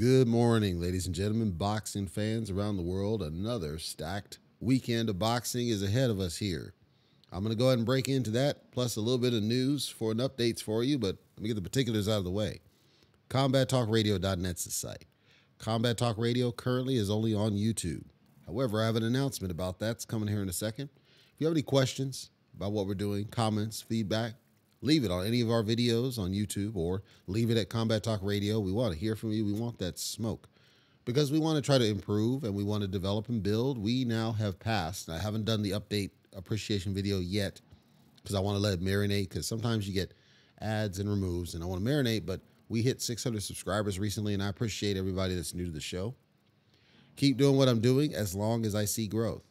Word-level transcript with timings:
Good 0.00 0.28
morning, 0.28 0.80
ladies 0.80 1.04
and 1.04 1.14
gentlemen, 1.14 1.50
boxing 1.50 2.06
fans 2.06 2.50
around 2.50 2.78
the 2.78 2.82
world. 2.82 3.20
Another 3.20 3.78
stacked 3.78 4.38
weekend 4.58 5.10
of 5.10 5.18
boxing 5.18 5.68
is 5.68 5.82
ahead 5.82 6.08
of 6.08 6.18
us 6.18 6.38
here. 6.38 6.72
I'm 7.30 7.44
going 7.44 7.54
to 7.54 7.58
go 7.58 7.66
ahead 7.66 7.76
and 7.76 7.84
break 7.84 8.08
into 8.08 8.30
that, 8.30 8.72
plus 8.72 8.96
a 8.96 9.00
little 9.02 9.18
bit 9.18 9.34
of 9.34 9.42
news 9.42 9.90
for 9.90 10.12
an 10.12 10.16
updates 10.16 10.62
for 10.62 10.82
you, 10.82 10.98
but 10.98 11.18
let 11.36 11.42
me 11.42 11.48
get 11.48 11.54
the 11.54 11.60
particulars 11.60 12.08
out 12.08 12.16
of 12.16 12.24
the 12.24 12.30
way. 12.30 12.60
CombatTalkRadio.net's 13.28 14.64
the 14.64 14.70
site. 14.70 15.04
Combat 15.58 15.98
Talk 15.98 16.16
Radio 16.16 16.50
currently 16.50 16.96
is 16.96 17.10
only 17.10 17.34
on 17.34 17.52
YouTube. 17.52 18.04
However, 18.46 18.80
I 18.80 18.86
have 18.86 18.96
an 18.96 19.04
announcement 19.04 19.52
about 19.52 19.80
that. 19.80 19.96
It's 19.96 20.06
coming 20.06 20.28
here 20.28 20.40
in 20.40 20.48
a 20.48 20.54
second. 20.54 20.88
If 20.94 21.34
you 21.40 21.46
have 21.46 21.54
any 21.54 21.60
questions 21.60 22.30
about 22.56 22.72
what 22.72 22.86
we're 22.86 22.94
doing, 22.94 23.26
comments, 23.26 23.82
feedback, 23.82 24.32
leave 24.82 25.04
it 25.04 25.10
on 25.10 25.26
any 25.26 25.40
of 25.40 25.50
our 25.50 25.62
videos 25.62 26.18
on 26.18 26.32
YouTube 26.32 26.76
or 26.76 27.02
leave 27.26 27.50
it 27.50 27.58
at 27.58 27.68
Combat 27.68 28.02
Talk 28.02 28.20
Radio. 28.22 28.60
We 28.60 28.72
want 28.72 28.92
to 28.92 28.98
hear 28.98 29.14
from 29.14 29.32
you. 29.32 29.44
We 29.44 29.52
want 29.52 29.78
that 29.78 29.98
smoke 29.98 30.48
because 31.04 31.30
we 31.30 31.38
want 31.38 31.56
to 31.56 31.62
try 31.62 31.78
to 31.78 31.86
improve 31.86 32.44
and 32.44 32.54
we 32.54 32.64
want 32.64 32.82
to 32.82 32.88
develop 32.88 33.28
and 33.28 33.42
build. 33.42 33.78
We 33.78 34.04
now 34.04 34.32
have 34.32 34.58
passed. 34.58 35.10
I 35.10 35.18
haven't 35.18 35.44
done 35.44 35.62
the 35.62 35.72
update 35.72 36.10
appreciation 36.34 36.94
video 36.94 37.18
yet 37.18 37.60
because 38.16 38.34
I 38.34 38.40
want 38.40 38.56
to 38.56 38.62
let 38.62 38.74
it 38.74 38.82
marinate 38.82 39.28
because 39.28 39.46
sometimes 39.46 39.86
you 39.86 39.94
get 39.94 40.14
ads 40.60 40.98
and 40.98 41.08
removes 41.08 41.54
and 41.54 41.62
I 41.62 41.66
want 41.66 41.84
to 41.84 41.90
marinate, 41.90 42.24
but 42.24 42.40
we 42.68 42.82
hit 42.82 43.02
600 43.02 43.42
subscribers 43.42 43.98
recently 43.98 44.34
and 44.34 44.42
I 44.42 44.48
appreciate 44.48 44.96
everybody 44.96 45.34
that's 45.34 45.54
new 45.54 45.66
to 45.66 45.72
the 45.72 45.80
show. 45.80 46.14
Keep 47.16 47.36
doing 47.36 47.56
what 47.56 47.68
I'm 47.68 47.80
doing 47.80 48.14
as 48.14 48.34
long 48.34 48.64
as 48.64 48.74
I 48.74 48.84
see 48.86 49.06
growth. 49.06 49.42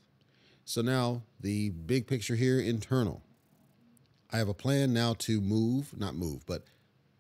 So 0.66 0.82
now 0.82 1.24
the 1.40 1.70
big 1.70 2.08
picture 2.08 2.36
here 2.36 2.60
internal. 2.60 3.22
I 4.32 4.38
have 4.38 4.50
a 4.50 4.54
plan 4.54 4.94
now 4.94 5.16
to 5.20 5.42
move, 5.42 5.98
not 5.98 6.14
move, 6.14 6.46
but 6.46 6.64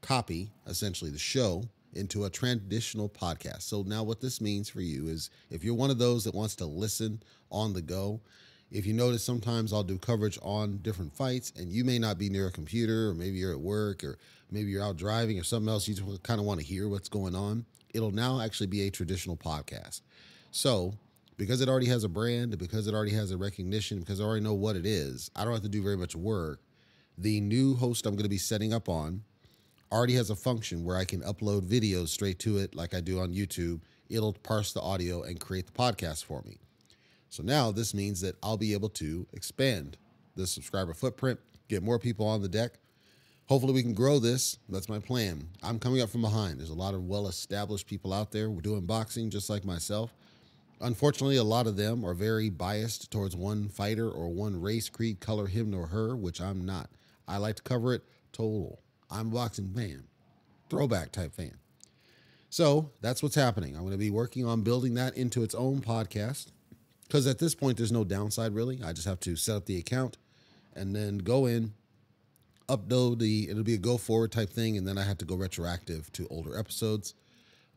copy 0.02 0.52
essentially 0.68 1.10
the 1.10 1.18
show 1.18 1.64
into 1.94 2.26
a 2.26 2.30
traditional 2.30 3.10
podcast. 3.10 3.64
So 3.64 3.82
now 3.82 4.04
what 4.04 4.22
this 4.22 4.40
means 4.40 4.70
for 4.70 4.82
you 4.82 5.08
is 5.08 5.32
if 5.50 5.64
you're 5.64 5.74
one 5.74 5.90
of 5.90 5.98
those 5.98 6.24
that 6.26 6.36
wants 6.36 6.56
to 6.58 6.66
listen 6.68 7.24
on 7.52 7.74
the 7.74 7.82
go, 7.82 8.22
if 8.72 8.86
you 8.86 8.94
notice 8.94 9.24
sometimes 9.24 9.74
I'll 9.74 9.82
do 9.82 9.98
coverage 9.98 10.38
on 10.44 10.78
different 10.84 11.12
fights 11.16 11.52
and 11.58 11.72
you 11.72 11.84
may 11.84 11.98
not 11.98 12.20
be 12.20 12.30
near 12.30 12.46
a 12.46 12.52
computer 12.52 13.10
or 13.10 13.16
maybe 13.16 13.38
you're 13.38 13.54
at 13.54 13.60
work 13.60 14.04
or 14.04 14.20
maybe 14.52 14.70
you're 14.70 14.84
out 14.84 14.98
driving 14.98 15.40
or 15.40 15.44
something 15.44 15.70
else 15.70 15.88
you 15.88 15.96
kind 16.22 16.40
of 16.40 16.46
want 16.46 16.60
to 16.60 16.66
hear 16.66 16.88
what's 16.88 17.10
going 17.10 17.34
on, 17.34 17.66
it'll 17.92 18.12
now 18.12 18.40
actually 18.40 18.68
be 18.68 18.82
a 18.82 18.92
traditional 18.92 19.36
podcast. 19.36 20.02
So, 20.52 20.94
because 21.38 21.62
it 21.62 21.70
already 21.70 21.88
has 21.88 22.04
a 22.04 22.10
brand, 22.10 22.56
because 22.60 22.86
it 22.86 22.94
already 22.94 23.14
has 23.14 23.32
a 23.32 23.38
recognition, 23.38 24.00
because 24.00 24.22
I 24.22 24.26
already 24.26 24.44
know 24.44 24.54
what 24.54 24.76
it 24.76 24.86
is, 24.86 25.32
I 25.36 25.44
don't 25.44 25.54
have 25.54 25.64
to 25.64 25.70
do 25.70 25.82
very 25.82 25.98
much 25.98 26.16
work 26.16 26.60
the 27.20 27.42
new 27.42 27.76
host 27.76 28.06
I'm 28.06 28.14
going 28.14 28.24
to 28.24 28.30
be 28.30 28.38
setting 28.38 28.74
up 28.74 28.88
on 28.88 29.24
already 29.92 30.14
has 30.14 30.30
a 30.30 30.36
function 30.36 30.86
where 30.86 30.96
I 30.96 31.04
can 31.04 31.22
upload 31.22 31.68
videos 31.68 32.10
straight 32.10 32.40
to 32.40 32.58
it, 32.58 32.76
like 32.76 32.94
I 32.94 33.02
do 33.02 33.20
on 33.20 33.34
YouTube. 33.34 33.82
It'll 34.10 34.34
parse 34.34 34.72
the 34.72 34.82
audio 34.82 35.24
and 35.24 35.40
create 35.40 35.66
the 35.66 35.74
podcast 35.74 36.24
for 36.24 36.42
me. 36.44 36.60
So 37.30 37.44
now 37.44 37.72
this 37.72 37.94
means 37.94 38.22
that 38.22 38.36
I'll 38.42 38.58
be 38.58 38.74
able 38.74 38.90
to 38.90 39.28
expand 39.34 39.98
the 40.36 40.48
subscriber 40.48 40.94
footprint, 40.94 41.40
get 41.68 41.84
more 41.84 42.00
people 42.00 42.26
on 42.26 42.42
the 42.42 42.48
deck. 42.48 42.74
Hopefully, 43.48 43.74
we 43.74 43.82
can 43.82 43.94
grow 43.94 44.20
this. 44.20 44.60
That's 44.70 44.90
my 44.90 45.00
plan. 45.00 45.48
I'm 45.64 45.80
coming 45.80 46.02
up 46.02 46.10
from 46.10 46.22
behind. 46.22 46.60
There's 46.60 46.70
a 46.70 46.76
lot 46.76 46.94
of 46.94 47.04
well 47.04 47.28
established 47.28 47.88
people 47.88 48.14
out 48.14 48.32
there. 48.32 48.50
We're 48.50 48.62
doing 48.62 48.86
boxing 48.86 49.32
just 49.32 49.50
like 49.50 49.66
myself. 49.66 50.14
Unfortunately, 50.82 51.36
a 51.36 51.44
lot 51.44 51.68
of 51.68 51.76
them 51.76 52.06
are 52.06 52.14
very 52.14 52.50
biased 52.50 53.12
towards 53.12 53.36
one 53.36 53.68
fighter 53.68 54.10
or 54.10 54.30
one 54.30 54.62
race, 54.62 54.88
creed, 54.88 55.20
color, 55.20 55.48
him 55.48 55.74
or 55.76 55.88
her, 55.88 56.16
which 56.16 56.40
I'm 56.40 56.64
not. 56.64 56.90
I 57.30 57.38
like 57.38 57.56
to 57.58 57.64
cover 57.64 57.94
it 57.94 58.04
total. 58.34 58.82
I'm 59.12 59.28
a 59.28 59.32
boxing 59.32 59.70
fan, 59.70 60.04
throwback 60.70 61.12
type 61.12 61.34
fan. 61.36 61.58
So 62.50 62.90
that's 63.02 63.22
what's 63.22 63.36
happening. 63.36 63.76
I'm 63.76 63.82
going 63.82 63.92
to 63.92 63.98
be 63.98 64.10
working 64.10 64.46
on 64.46 64.64
building 64.64 64.96
that 64.96 65.16
into 65.16 65.44
its 65.44 65.54
own 65.54 65.82
podcast 65.82 66.48
because 67.08 67.28
at 67.28 67.38
this 67.38 67.54
point, 67.54 67.78
there's 67.78 67.92
no 67.92 68.04
downside 68.04 68.54
really. 68.54 68.82
I 68.84 68.94
just 68.94 69.08
have 69.08 69.20
to 69.22 69.36
set 69.36 69.56
up 69.56 69.66
the 69.66 69.78
account 69.78 70.18
and 70.76 70.96
then 70.96 71.20
go 71.20 71.46
in, 71.46 71.74
upload 72.68 73.20
the, 73.20 73.50
it'll 73.50 73.64
be 73.64 73.76
a 73.76 73.78
go 73.78 73.98
forward 73.98 74.32
type 74.32 74.50
thing. 74.50 74.78
And 74.78 74.88
then 74.88 74.98
I 74.98 75.04
have 75.04 75.20
to 75.20 75.26
go 75.26 75.36
retroactive 75.36 76.12
to 76.14 76.28
older 76.30 76.58
episodes, 76.58 77.14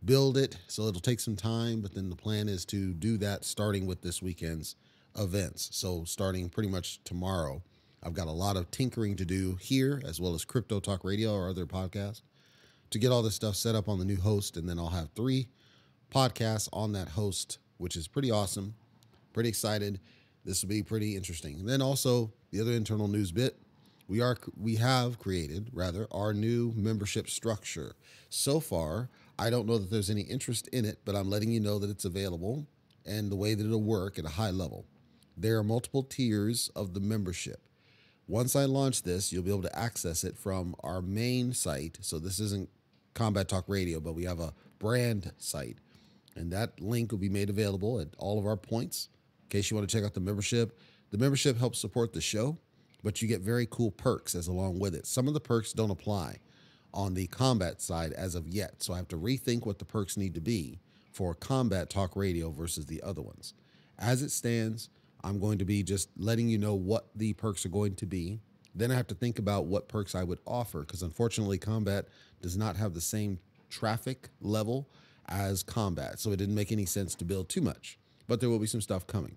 build 0.03 0.39
it. 0.39 0.57
So 0.67 0.87
it'll 0.87 1.01
take 1.01 1.21
some 1.21 1.37
time. 1.37 1.83
But 1.83 1.95
then 1.95 2.09
the 2.09 2.17
plan 2.17 2.49
is 2.49 2.65
to 2.67 2.95
do 2.95 3.19
that 3.19 3.45
starting 3.45 3.87
with 3.87 4.01
this 4.01 4.23
weekend's 4.23 4.77
events. 5.19 5.69
So 5.73 6.05
starting 6.05 6.49
pretty 6.49 6.71
much 6.71 7.05
tomorrow 7.05 7.63
I've 8.03 8.15
got 8.15 8.27
a 8.27 8.33
lot 8.33 8.57
of 8.57 8.71
tinkering 8.71 9.17
to 9.17 9.25
do 9.25 9.57
here, 9.61 10.03
as 10.05 10.21
well 10.21 10.35
as 10.35 10.45
Crypto 10.45 10.81
Talk 10.81 11.05
Radio 11.05 11.35
or 11.35 11.49
other 11.49 11.67
podcasts, 11.67 12.23
to 12.91 12.99
get 12.99 13.13
all 13.13 13.23
this 13.23 13.37
stuff 13.37 13.55
set 13.55 13.75
up 13.75 13.89
on 13.89 13.99
the 13.99 14.05
new 14.05 14.21
host. 14.21 14.57
And 14.57 14.69
then 14.69 14.79
I'll 14.79 14.89
have 14.89 15.11
three 15.15 15.49
podcasts 16.13 16.69
on 16.73 16.93
that 16.93 17.11
host, 17.11 17.59
which 17.79 17.97
is 17.97 18.09
pretty 18.09 18.31
awesome. 18.31 18.75
Pretty 19.33 19.49
excited. 19.49 20.01
This 20.45 20.63
will 20.63 20.69
be 20.69 20.83
pretty 20.83 21.17
interesting. 21.17 21.61
And 21.61 21.69
then 21.69 21.81
also 21.81 22.33
the 22.51 22.61
other 22.61 22.73
internal 22.73 23.09
news 23.09 23.31
bit. 23.31 23.57
We 24.09 24.21
are 24.21 24.37
we 24.61 24.77
have 24.77 25.19
created 25.19 25.71
rather 25.73 26.07
our 26.11 26.35
new 26.35 26.73
membership 26.77 27.31
structure. 27.31 27.95
So 28.29 28.59
far, 28.61 29.09
I 29.39 29.49
don't 29.49 29.67
know 29.67 29.79
that 29.79 29.91
there's 29.91 30.11
any 30.11 30.23
interest 30.23 30.69
in 30.69 30.85
it, 30.85 30.99
but 31.05 31.15
I'm 31.15 31.31
letting 31.31 31.51
you 31.51 31.61
know 31.61 31.79
that 31.79 31.89
it's 31.89 32.05
available 32.05 32.67
and 33.07 33.31
the 33.31 33.37
way 33.37 33.55
that 33.55 33.65
it'll 33.65 33.81
work 33.81 34.19
at 34.19 34.25
a 34.25 34.31
high 34.31 34.51
level. 34.51 34.87
There 35.37 35.57
are 35.57 35.65
multiple 35.65 36.03
tiers 36.03 36.71
of 36.77 36.95
the 36.95 37.01
membership. 37.01 37.63
Once 38.29 38.55
I 38.57 38.65
launch 38.65 39.03
this, 39.03 39.33
you'll 39.33 39.43
be 39.43 39.51
able 39.51 39.63
to 39.63 39.79
access 39.79 40.25
it 40.25 40.37
from 40.37 40.75
our 40.83 41.03
main 41.03 41.53
site. 41.53 41.99
So 42.01 42.19
this 42.19 42.39
isn't 42.39 42.69
Combat 43.15 43.49
Talk 43.49 43.65
Radio, 43.69 44.01
but 44.01 44.15
we 44.15 44.25
have 44.25 44.41
a 44.41 44.55
brand 44.79 45.33
site. 45.39 45.79
And 46.35 46.53
that 46.53 46.81
link 46.81 47.11
will 47.11 47.19
be 47.19 47.29
made 47.29 47.51
available 47.51 48.01
at 48.01 48.09
all 48.19 48.39
of 48.39 48.47
our 48.47 48.57
points 48.57 49.09
in 49.43 49.49
case 49.49 49.71
you 49.71 49.77
want 49.77 49.89
to 49.89 49.95
check 49.95 50.05
out 50.05 50.15
the 50.15 50.21
membership. 50.21 50.79
The 51.11 51.19
membership 51.19 51.59
helps 51.59 51.79
support 51.79 52.13
the 52.13 52.23
show, 52.23 52.57
but 53.03 53.21
you 53.21 53.29
get 53.29 53.43
very 53.43 53.67
cool 53.71 53.91
perks 53.91 54.35
as 54.35 54.49
along 54.49 54.79
with 54.79 54.95
it. 54.95 55.07
Some 55.07 55.29
of 55.29 55.35
the 55.35 55.41
perks 55.41 55.73
don't 55.73 55.91
apply 55.91 56.39
on 56.95 57.15
the 57.15 57.27
combat 57.27 57.83
side 57.83 58.13
as 58.13 58.35
of 58.35 58.49
yet. 58.49 58.83
So 58.83 58.95
I 58.95 58.97
have 58.97 59.09
to 59.09 59.19
rethink 59.19 59.67
what 59.67 59.79
the 59.79 59.85
perks 59.85 60.17
need 60.17 60.35
to 60.35 60.41
be 60.41 60.79
for 61.13 61.35
Combat 61.35 61.91
Talk 61.91 62.17
Radio 62.17 62.51
versus 62.51 62.87
the 62.87 63.03
other 63.03 63.21
ones. 63.21 63.53
As 63.99 64.23
it 64.23 64.31
stands, 64.31 64.89
I'm 65.25 65.39
going 65.39 65.59
to 65.59 65.65
be 65.65 65.83
just 65.83 66.09
letting 66.17 66.49
you 66.49 66.59
know 66.59 66.75
what 66.75 67.09
the 67.15 67.33
perks 67.35 67.65
are 67.65 67.71
going 67.71 67.95
to 67.97 68.07
be. 68.07 68.41
Then 68.75 68.91
I 68.91 68.95
have 68.95 69.07
to 69.09 69.15
think 69.15 69.39
about 69.39 69.67
what 69.67 69.89
perks 69.89 70.15
I 70.15 70.25
would 70.25 70.39
offer 70.47 70.81
because 70.81 71.03
unfortunately, 71.03 71.59
combat 71.59 72.07
does 72.41 72.57
not 72.57 72.77
have 72.77 72.95
the 72.95 73.01
same 73.01 73.39
traffic 73.71 74.31
level 74.41 74.89
as 75.29 75.63
combat. 75.63 76.19
So 76.19 76.33
it 76.33 76.37
didn't 76.37 76.55
make 76.55 76.73
any 76.73 76.87
sense 76.87 77.15
to 77.17 77.25
build 77.25 77.49
too 77.49 77.61
much, 77.61 77.99
but 78.29 78.41
there 78.41 78.49
will 78.49 78.59
be 78.59 78.67
some 78.67 78.81
stuff 78.81 79.07
coming. 79.07 79.37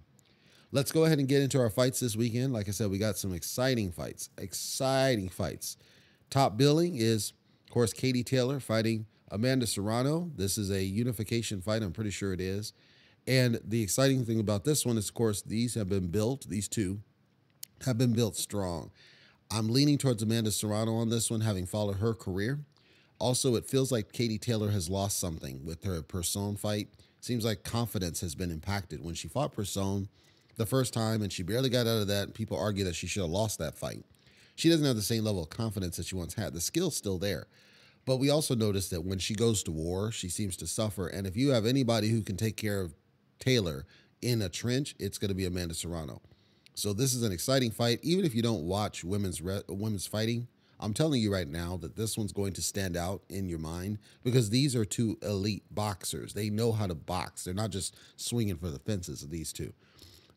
Let's 0.72 0.92
go 0.92 1.06
ahead 1.06 1.20
and 1.20 1.28
get 1.28 1.42
into 1.42 1.60
our 1.60 1.70
fights 1.70 2.00
this 2.00 2.16
weekend. 2.16 2.52
Like 2.52 2.68
I 2.68 2.72
said, 2.72 2.90
we 2.90 2.98
got 2.98 3.18
some 3.18 3.34
exciting 3.34 3.92
fights, 3.92 4.30
exciting 4.38 5.30
fights. 5.30 5.78
Top 6.30 6.58
billing 6.58 6.96
is, 6.96 7.34
of 7.66 7.74
course, 7.74 7.94
Katie 7.94 8.24
Taylor 8.24 8.60
fighting 8.60 9.06
Amanda 9.32 9.68
Serrano. 9.68 10.32
This 10.36 10.58
is 10.58 10.72
a 10.72 10.84
unification 10.84 11.62
fight. 11.62 11.82
I'm 11.84 11.94
pretty 11.94 12.10
sure 12.10 12.34
it 12.34 12.42
is. 12.42 12.74
And 13.28 13.60
the 13.64 13.82
exciting 13.82 14.24
thing 14.24 14.40
about 14.40 14.66
this 14.66 14.86
one 14.86 14.98
is, 14.98 15.10
of 15.10 15.16
course, 15.16 15.42
these 15.42 15.74
have 15.74 15.90
been 15.90 16.08
built, 16.08 16.48
these 16.48 16.68
two 16.68 17.00
have 17.86 17.98
been 17.98 18.14
built 18.14 18.36
strong. 18.36 18.92
I'm 19.52 19.70
leaning 19.70 19.98
towards 19.98 20.24
Amanda 20.24 20.52
Serrano 20.52 20.96
on 20.96 21.10
this 21.10 21.30
one, 21.30 21.42
having 21.42 21.66
followed 21.66 21.98
her 21.98 22.14
career. 22.14 22.60
Also, 23.20 23.56
it 23.56 23.66
feels 23.66 23.92
like 23.92 24.12
Katie 24.12 24.38
Taylor 24.38 24.72
has 24.72 24.90
lost 24.90 25.20
something 25.20 25.66
with 25.66 25.84
her 25.84 26.02
Persoon 26.02 26.56
fight. 26.56 26.90
Seems 27.22 27.46
like 27.46 27.64
confidence 27.64 28.22
has 28.22 28.36
been 28.36 28.52
impacted. 28.52 29.04
When 29.04 29.16
she 29.16 29.28
fought 29.28 29.54
Persoon 29.54 30.10
the 30.58 30.66
first 30.66 30.94
time 30.94 31.22
and 31.22 31.32
she 31.32 31.44
barely 31.44 31.70
got 31.70 31.88
out 31.88 32.02
of 32.02 32.08
that, 32.08 32.34
people 32.34 32.60
argue 32.60 32.84
that 32.84 32.96
she 32.96 33.08
should 33.08 33.22
have 33.22 33.32
lost 33.32 33.60
that 33.60 33.78
fight. 33.78 34.04
She 34.56 34.70
doesn't 34.70 34.86
have 34.86 34.96
the 34.96 35.02
same 35.02 35.24
level 35.24 35.44
of 35.44 35.50
confidence 35.50 35.98
that 35.98 36.06
she 36.06 36.16
once 36.16 36.34
had. 36.34 36.54
The 36.54 36.62
skill's 36.62 36.96
still 36.96 37.18
there. 37.18 37.48
But 38.06 38.18
we 38.18 38.30
also 38.30 38.56
notice 38.56 38.90
that 38.90 39.04
when 39.04 39.18
she 39.18 39.34
goes 39.34 39.64
to 39.64 39.72
war, 39.72 40.12
she 40.12 40.30
seems 40.30 40.56
to 40.58 40.68
suffer. 40.68 41.08
And 41.08 41.26
if 41.26 41.36
you 41.36 41.50
have 41.50 41.66
anybody 41.66 42.10
who 42.10 42.22
can 42.22 42.38
take 42.38 42.56
care 42.56 42.80
of 42.82 42.94
Taylor 43.40 43.86
in 44.22 44.42
a 44.42 44.50
trench, 44.50 44.96
it's 45.00 45.18
going 45.18 45.30
to 45.30 45.36
be 45.36 45.46
Amanda 45.46 45.74
Serrano. 45.74 46.22
So 46.74 46.94
this 46.94 47.14
is 47.14 47.24
an 47.24 47.32
exciting 47.32 47.72
fight. 47.72 48.00
Even 48.02 48.26
if 48.26 48.36
you 48.36 48.42
don't 48.42 48.64
watch 48.64 49.04
women's 49.04 49.42
women's 49.42 50.08
fighting, 50.08 50.48
I'm 50.80 50.94
telling 50.94 51.22
you 51.22 51.32
right 51.32 51.48
now 51.48 51.78
that 51.78 51.96
this 51.96 52.18
one's 52.18 52.34
going 52.34 52.54
to 52.54 52.62
stand 52.62 52.98
out 52.98 53.22
in 53.30 53.48
your 53.48 53.60
mind 53.60 54.00
because 54.24 54.50
these 54.50 54.76
are 54.76 54.84
two 54.84 55.18
elite 55.22 55.64
boxers. 55.72 56.34
They 56.34 56.50
know 56.50 56.74
how 56.74 56.88
to 56.88 56.96
box. 56.96 57.44
They're 57.44 57.54
not 57.54 57.70
just 57.70 57.96
swinging 58.18 58.58
for 58.58 58.70
the 58.70 58.80
fences 58.80 59.24
of 59.24 59.30
these 59.30 59.54
two. 59.54 59.74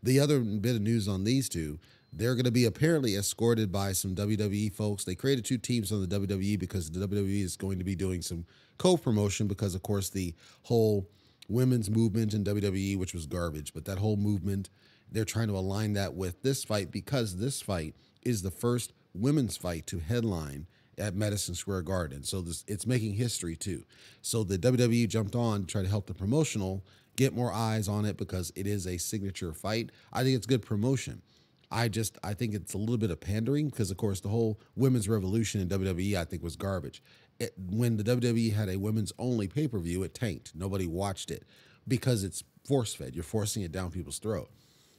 The 0.02 0.20
other 0.20 0.38
bit 0.38 0.76
of 0.76 0.82
news 0.82 1.08
on 1.08 1.24
these 1.24 1.48
two, 1.48 1.80
they're 2.12 2.36
going 2.36 2.44
to 2.44 2.52
be 2.52 2.66
apparently 2.66 3.16
escorted 3.16 3.72
by 3.72 3.92
some 3.92 4.14
WWE 4.14 4.72
folks. 4.72 5.04
They 5.04 5.16
created 5.16 5.44
two 5.44 5.58
teams 5.58 5.90
on 5.90 6.06
the 6.06 6.18
WWE 6.20 6.58
because 6.58 6.90
the 6.90 7.06
WWE 7.06 7.42
is 7.42 7.56
going 7.56 7.78
to 7.78 7.84
be 7.84 7.96
doing 7.96 8.22
some 8.22 8.46
co-promotion 8.78 9.48
because 9.48 9.74
of 9.74 9.82
course 9.82 10.08
the 10.08 10.34
whole 10.62 11.08
women's 11.48 11.90
movement 11.90 12.34
in 12.34 12.44
WWE, 12.44 12.96
which 12.96 13.14
was 13.14 13.26
garbage. 13.26 13.72
But 13.72 13.84
that 13.86 13.98
whole 13.98 14.16
movement, 14.16 14.70
they're 15.10 15.24
trying 15.24 15.48
to 15.48 15.56
align 15.56 15.94
that 15.94 16.14
with 16.14 16.42
this 16.42 16.64
fight 16.64 16.90
because 16.90 17.36
this 17.36 17.60
fight 17.62 17.94
is 18.22 18.42
the 18.42 18.50
first 18.50 18.92
women's 19.14 19.56
fight 19.56 19.86
to 19.88 19.98
headline 19.98 20.66
at 20.98 21.14
Madison 21.14 21.54
Square 21.54 21.82
Garden. 21.82 22.22
So 22.22 22.40
this 22.40 22.64
it's 22.66 22.86
making 22.86 23.14
history 23.14 23.56
too. 23.56 23.84
So 24.20 24.44
the 24.44 24.58
WWE 24.58 25.08
jumped 25.08 25.34
on 25.34 25.62
to 25.62 25.66
try 25.66 25.82
to 25.82 25.88
help 25.88 26.06
the 26.06 26.14
promotional 26.14 26.84
get 27.16 27.34
more 27.34 27.52
eyes 27.52 27.88
on 27.88 28.04
it 28.04 28.16
because 28.16 28.52
it 28.54 28.66
is 28.66 28.86
a 28.86 28.98
signature 28.98 29.52
fight. 29.52 29.90
I 30.12 30.22
think 30.22 30.36
it's 30.36 30.46
good 30.46 30.62
promotion. 30.62 31.22
I 31.70 31.88
just 31.88 32.18
I 32.22 32.34
think 32.34 32.54
it's 32.54 32.74
a 32.74 32.78
little 32.78 32.96
bit 32.96 33.10
of 33.10 33.20
pandering 33.20 33.68
because 33.68 33.90
of 33.90 33.96
course 33.96 34.20
the 34.20 34.28
whole 34.28 34.60
women's 34.76 35.08
revolution 35.08 35.60
in 35.60 35.68
WWE 35.68 36.16
I 36.16 36.24
think 36.24 36.42
was 36.42 36.56
garbage. 36.56 37.02
It, 37.40 37.54
when 37.56 37.96
the 37.96 38.04
WWE 38.04 38.54
had 38.54 38.68
a 38.68 38.78
women's 38.78 39.12
only 39.18 39.46
pay 39.46 39.68
per 39.68 39.78
view, 39.78 40.02
it 40.02 40.14
tanked. 40.14 40.52
Nobody 40.54 40.86
watched 40.86 41.30
it 41.30 41.44
because 41.86 42.24
it's 42.24 42.42
force 42.64 42.94
fed. 42.94 43.14
You're 43.14 43.24
forcing 43.24 43.62
it 43.62 43.72
down 43.72 43.90
people's 43.90 44.18
throat. 44.18 44.50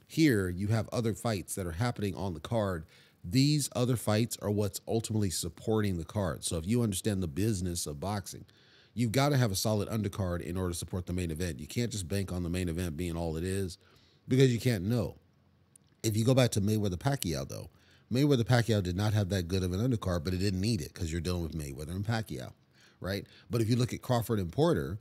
Here 0.07 0.50
you 0.50 0.68
have 0.68 0.89
other 0.91 1.13
fights 1.13 1.56
that 1.56 1.68
are 1.68 1.74
happening 1.74 2.15
on 2.15 2.33
the 2.33 2.39
card. 2.39 2.86
These 3.24 3.69
other 3.75 3.95
fights 3.95 4.38
are 4.41 4.50
what's 4.50 4.81
ultimately 4.88 5.30
supporting 5.30 5.97
the 5.97 6.06
card. 6.06 6.44
So 6.44 6.57
if 6.57 6.65
you 6.65 6.81
understand 6.81 7.21
the 7.21 7.27
business 7.27 7.86
of 7.86 8.00
boxing, 8.00 8.45
you've 8.94 9.12
got 9.12 9.30
to 9.30 9.38
have 9.38 9.51
a 9.51 9.56
solid 9.56 9.88
undercard 9.89 10.42
in 10.42 10.57
order 10.57 10.71
to 10.71 10.77
support 10.77 11.06
the 11.06 11.13
main 11.13 11.30
event. 11.30 11.59
You 11.59 11.68
can't 11.68 11.92
just 11.92 12.07
bank 12.07 12.31
on 12.31 12.44
the 12.44 12.50
main 12.50 12.69
event 12.69 12.97
being 12.97 13.15
all 13.15 13.38
it 13.38 13.44
is 13.44 13.77
because 14.27 14.51
you 14.51 14.59
can't 14.59 14.83
know. 14.83 15.15
If 16.01 16.15
you 16.15 16.25
go 16.25 16.33
back 16.33 16.51
to 16.51 16.62
Mayweather 16.62 16.95
Pacquiao, 16.95 17.47
though, 17.47 17.69
Mayweather 18.11 18.44
Pacquiao 18.44 18.81
did 18.81 18.95
not 18.95 19.13
have 19.13 19.29
that 19.29 19.47
good 19.47 19.63
of 19.63 19.71
an 19.71 19.79
undercard, 19.79 20.23
but 20.23 20.33
it 20.33 20.38
didn't 20.38 20.61
need 20.61 20.81
it 20.81 20.94
because 20.94 21.11
you're 21.11 21.21
dealing 21.21 21.44
with 21.44 21.53
Mayweather 21.53 21.91
and 21.91 22.06
Pacquiao, 22.06 22.53
right? 23.00 23.25
But 23.50 23.61
if 23.61 23.69
you 23.69 23.75
look 23.75 23.94
at 23.94 24.01
Crawford 24.01 24.39
and 24.39 24.51
Porter, 24.51 25.00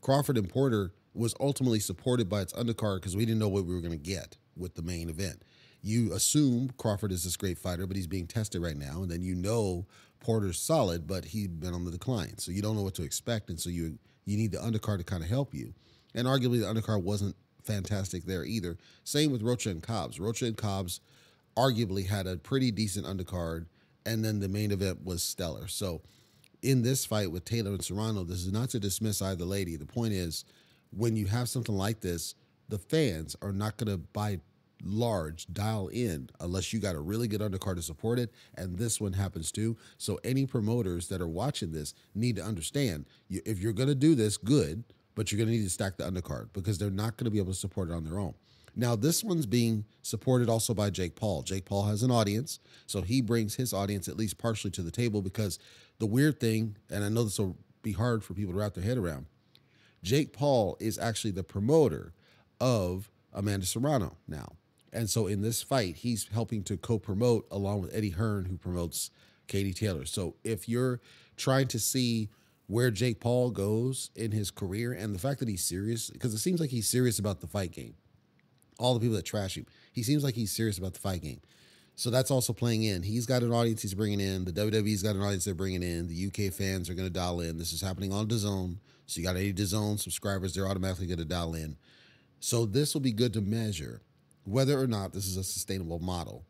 Crawford 0.00 0.36
and 0.36 0.48
Porter 0.48 0.92
was 1.14 1.34
ultimately 1.40 1.80
supported 1.80 2.28
by 2.28 2.40
its 2.40 2.52
undercard 2.54 2.96
because 2.96 3.16
we 3.16 3.24
didn't 3.24 3.38
know 3.38 3.48
what 3.48 3.64
we 3.64 3.74
were 3.74 3.80
going 3.80 3.92
to 3.92 3.96
get 3.96 4.36
with 4.56 4.74
the 4.74 4.82
main 4.82 5.08
event. 5.08 5.42
You 5.82 6.12
assume 6.12 6.70
Crawford 6.76 7.12
is 7.12 7.24
this 7.24 7.36
great 7.36 7.58
fighter, 7.58 7.86
but 7.86 7.96
he's 7.96 8.06
being 8.06 8.26
tested 8.26 8.60
right 8.60 8.76
now, 8.76 9.02
and 9.02 9.10
then 9.10 9.22
you 9.22 9.34
know 9.34 9.86
Porter's 10.20 10.60
solid, 10.60 11.06
but 11.06 11.24
he's 11.26 11.48
been 11.48 11.72
on 11.72 11.84
the 11.84 11.90
decline, 11.90 12.36
so 12.38 12.52
you 12.52 12.62
don't 12.62 12.76
know 12.76 12.82
what 12.82 12.94
to 12.94 13.02
expect, 13.02 13.48
and 13.48 13.58
so 13.58 13.70
you 13.70 13.98
you 14.26 14.36
need 14.36 14.52
the 14.52 14.58
undercard 14.58 14.98
to 14.98 15.04
kind 15.04 15.22
of 15.22 15.30
help 15.30 15.54
you. 15.54 15.72
And 16.14 16.26
arguably, 16.26 16.60
the 16.60 16.66
undercard 16.66 17.02
wasn't 17.02 17.34
fantastic 17.64 18.24
there 18.24 18.44
either. 18.44 18.76
Same 19.04 19.32
with 19.32 19.42
Rocha 19.42 19.70
and 19.70 19.82
Cobbs. 19.82 20.20
Rocha 20.20 20.44
and 20.44 20.56
Cobbs 20.56 21.00
arguably 21.56 22.06
had 22.06 22.26
a 22.26 22.36
pretty 22.36 22.70
decent 22.70 23.06
undercard, 23.06 23.66
and 24.06 24.24
then 24.24 24.40
the 24.40 24.48
main 24.48 24.70
event 24.70 25.04
was 25.04 25.22
stellar. 25.22 25.68
So, 25.68 26.02
in 26.62 26.82
this 26.82 27.06
fight 27.06 27.30
with 27.30 27.44
Taylor 27.44 27.70
and 27.70 27.82
Serrano, 27.82 28.22
this 28.22 28.40
is 28.40 28.52
not 28.52 28.68
to 28.70 28.80
dismiss 28.80 29.22
either 29.22 29.44
lady. 29.44 29.76
The 29.76 29.86
point 29.86 30.12
is, 30.12 30.44
when 30.90 31.16
you 31.16 31.26
have 31.26 31.48
something 31.48 31.74
like 31.74 32.00
this, 32.00 32.34
the 32.68 32.78
fans 32.78 33.34
are 33.42 33.52
not 33.52 33.76
going 33.76 33.90
to 33.90 33.98
buy 33.98 34.40
large 34.82 35.46
dial 35.52 35.88
in 35.88 36.30
unless 36.40 36.72
you 36.72 36.80
got 36.80 36.94
a 36.94 37.00
really 37.00 37.28
good 37.28 37.40
undercard 37.40 37.76
to 37.76 37.82
support 37.82 38.18
it 38.18 38.32
and 38.54 38.78
this 38.78 39.00
one 39.00 39.12
happens 39.12 39.52
too 39.52 39.76
so 39.98 40.18
any 40.24 40.46
promoters 40.46 41.08
that 41.08 41.20
are 41.20 41.28
watching 41.28 41.72
this 41.72 41.92
need 42.14 42.36
to 42.36 42.42
understand 42.42 43.04
if 43.28 43.58
you're 43.58 43.74
going 43.74 43.88
to 43.88 43.94
do 43.94 44.14
this 44.14 44.38
good 44.38 44.82
but 45.14 45.30
you're 45.30 45.36
going 45.36 45.48
to 45.48 45.54
need 45.54 45.64
to 45.64 45.68
stack 45.70 45.96
the 45.98 46.04
undercard 46.04 46.48
because 46.52 46.78
they're 46.78 46.90
not 46.90 47.16
going 47.16 47.26
to 47.26 47.30
be 47.30 47.38
able 47.38 47.52
to 47.52 47.58
support 47.58 47.90
it 47.90 47.92
on 47.92 48.04
their 48.04 48.18
own 48.18 48.34
now 48.74 48.96
this 48.96 49.22
one's 49.24 49.46
being 49.46 49.84
supported 50.02 50.48
also 50.48 50.72
by 50.74 50.90
jake 50.90 51.14
paul 51.14 51.42
jake 51.42 51.64
paul 51.64 51.84
has 51.84 52.02
an 52.02 52.10
audience 52.10 52.58
so 52.86 53.02
he 53.02 53.20
brings 53.20 53.54
his 53.54 53.72
audience 53.72 54.08
at 54.08 54.16
least 54.16 54.38
partially 54.38 54.70
to 54.70 54.82
the 54.82 54.90
table 54.90 55.22
because 55.22 55.58
the 55.98 56.06
weird 56.06 56.40
thing 56.40 56.76
and 56.90 57.04
i 57.04 57.08
know 57.08 57.24
this 57.24 57.38
will 57.38 57.56
be 57.82 57.92
hard 57.92 58.22
for 58.22 58.34
people 58.34 58.52
to 58.52 58.58
wrap 58.58 58.74
their 58.74 58.84
head 58.84 58.98
around 58.98 59.26
Jake 60.02 60.32
Paul 60.32 60.76
is 60.80 60.98
actually 60.98 61.32
the 61.32 61.44
promoter 61.44 62.12
of 62.60 63.10
Amanda 63.32 63.66
Serrano 63.66 64.16
now. 64.26 64.52
And 64.92 65.08
so 65.08 65.26
in 65.26 65.42
this 65.42 65.62
fight, 65.62 65.96
he's 65.96 66.28
helping 66.32 66.62
to 66.64 66.76
co 66.76 66.98
promote 66.98 67.46
along 67.50 67.82
with 67.82 67.94
Eddie 67.94 68.10
Hearn, 68.10 68.46
who 68.46 68.56
promotes 68.56 69.10
Katie 69.46 69.74
Taylor. 69.74 70.04
So 70.04 70.36
if 70.42 70.68
you're 70.68 71.00
trying 71.36 71.68
to 71.68 71.78
see 71.78 72.28
where 72.66 72.90
Jake 72.90 73.20
Paul 73.20 73.50
goes 73.50 74.10
in 74.14 74.32
his 74.32 74.50
career 74.50 74.92
and 74.92 75.14
the 75.14 75.18
fact 75.18 75.40
that 75.40 75.48
he's 75.48 75.64
serious, 75.64 76.10
because 76.10 76.34
it 76.34 76.38
seems 76.38 76.60
like 76.60 76.70
he's 76.70 76.88
serious 76.88 77.18
about 77.18 77.40
the 77.40 77.46
fight 77.46 77.72
game. 77.72 77.94
All 78.80 78.94
the 78.94 79.00
people 79.00 79.16
that 79.16 79.24
trash 79.24 79.56
him, 79.56 79.66
he 79.92 80.02
seems 80.02 80.24
like 80.24 80.34
he's 80.34 80.50
serious 80.50 80.78
about 80.78 80.94
the 80.94 81.00
fight 81.00 81.22
game. 81.22 81.40
So 81.96 82.08
that's 82.08 82.30
also 82.30 82.54
playing 82.54 82.84
in. 82.84 83.02
He's 83.02 83.26
got 83.26 83.42
an 83.42 83.52
audience 83.52 83.82
he's 83.82 83.92
bringing 83.92 84.20
in. 84.20 84.46
The 84.46 84.52
WWE's 84.52 85.02
got 85.02 85.16
an 85.16 85.22
audience 85.22 85.44
they're 85.44 85.54
bringing 85.54 85.82
in. 85.82 86.08
The 86.08 86.26
UK 86.28 86.50
fans 86.50 86.88
are 86.88 86.94
going 86.94 87.06
to 87.06 87.12
dial 87.12 87.40
in. 87.40 87.58
This 87.58 87.74
is 87.74 87.82
happening 87.82 88.10
on 88.10 88.26
DAZN. 88.26 88.78
So 89.06 89.20
you 89.20 89.26
got 89.26 89.36
any 89.36 89.52
DAZN 89.52 90.00
subscribers, 90.00 90.54
they're 90.54 90.66
automatically 90.66 91.06
going 91.06 91.18
to 91.18 91.26
dial 91.26 91.54
in. 91.54 91.76
So 92.40 92.64
this 92.64 92.94
will 92.94 93.02
be 93.02 93.12
good 93.12 93.34
to 93.34 93.42
measure 93.42 94.00
whether 94.44 94.80
or 94.80 94.86
not 94.86 95.12
this 95.12 95.26
is 95.26 95.36
a 95.36 95.44
sustainable 95.44 95.98
model. 95.98 96.46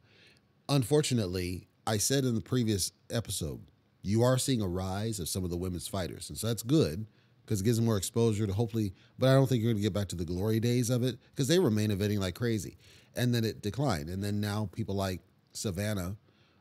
Unfortunately, 0.68 1.66
I 1.84 1.96
said 1.96 2.24
in 2.24 2.36
the 2.36 2.40
previous 2.40 2.92
episode, 3.10 3.60
you 4.02 4.22
are 4.22 4.38
seeing 4.38 4.62
a 4.62 4.68
rise 4.68 5.18
of 5.18 5.28
some 5.28 5.42
of 5.42 5.50
the 5.50 5.56
women's 5.56 5.88
fighters. 5.88 6.28
And 6.28 6.38
so 6.38 6.46
that's 6.46 6.62
good 6.62 7.06
because 7.44 7.60
it 7.60 7.64
gives 7.64 7.76
them 7.76 7.86
more 7.86 7.96
exposure 7.96 8.46
to 8.46 8.52
hopefully, 8.52 8.92
but 9.18 9.28
I 9.28 9.34
don't 9.34 9.48
think 9.48 9.62
you're 9.62 9.72
going 9.72 9.82
to 9.82 9.82
get 9.82 9.92
back 9.92 10.08
to 10.08 10.16
the 10.16 10.24
glory 10.24 10.60
days 10.60 10.90
of 10.90 11.02
it 11.02 11.18
because 11.30 11.48
they 11.48 11.58
were 11.58 11.70
main 11.70 11.90
eventing 11.90 12.18
like 12.18 12.34
crazy. 12.34 12.76
And 13.16 13.34
then 13.34 13.44
it 13.44 13.60
declined. 13.60 14.08
And 14.08 14.22
then 14.22 14.40
now 14.40 14.68
people 14.72 14.94
like 14.94 15.20
Savannah, 15.52 16.16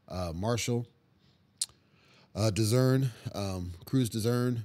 uh, 0.08 0.32
Marshall, 0.34 0.88
uh, 2.36 2.52
um, 3.36 3.74
Crews-Dezurn, 3.86 4.64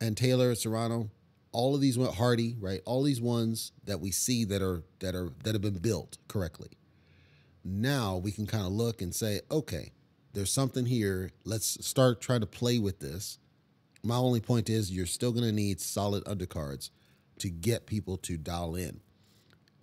and 0.00 0.16
Taylor 0.16 0.54
Serrano. 0.54 1.10
All 1.52 1.74
of 1.74 1.80
these 1.80 1.96
went 1.96 2.14
Hardy, 2.14 2.56
right? 2.58 2.80
All 2.84 3.02
these 3.02 3.20
ones 3.20 3.72
that 3.84 4.00
we 4.00 4.10
see 4.10 4.44
that 4.44 4.60
are 4.60 4.82
that 4.98 5.14
are 5.14 5.30
that 5.44 5.54
have 5.54 5.62
been 5.62 5.78
built 5.78 6.18
correctly. 6.26 6.70
Now 7.64 8.16
we 8.16 8.32
can 8.32 8.46
kind 8.46 8.66
of 8.66 8.72
look 8.72 9.00
and 9.00 9.14
say, 9.14 9.40
okay, 9.50 9.92
there's 10.32 10.52
something 10.52 10.86
here. 10.86 11.30
Let's 11.44 11.86
start 11.86 12.20
trying 12.20 12.40
to 12.40 12.46
play 12.46 12.78
with 12.78 12.98
this. 12.98 13.38
My 14.04 14.16
only 14.16 14.40
point 14.40 14.68
is 14.68 14.92
you're 14.92 15.06
still 15.06 15.32
going 15.32 15.46
to 15.46 15.52
need 15.52 15.80
solid 15.80 16.24
undercards 16.24 16.90
to 17.38 17.48
get 17.48 17.86
people 17.86 18.16
to 18.18 18.36
dial 18.36 18.74
in 18.76 19.00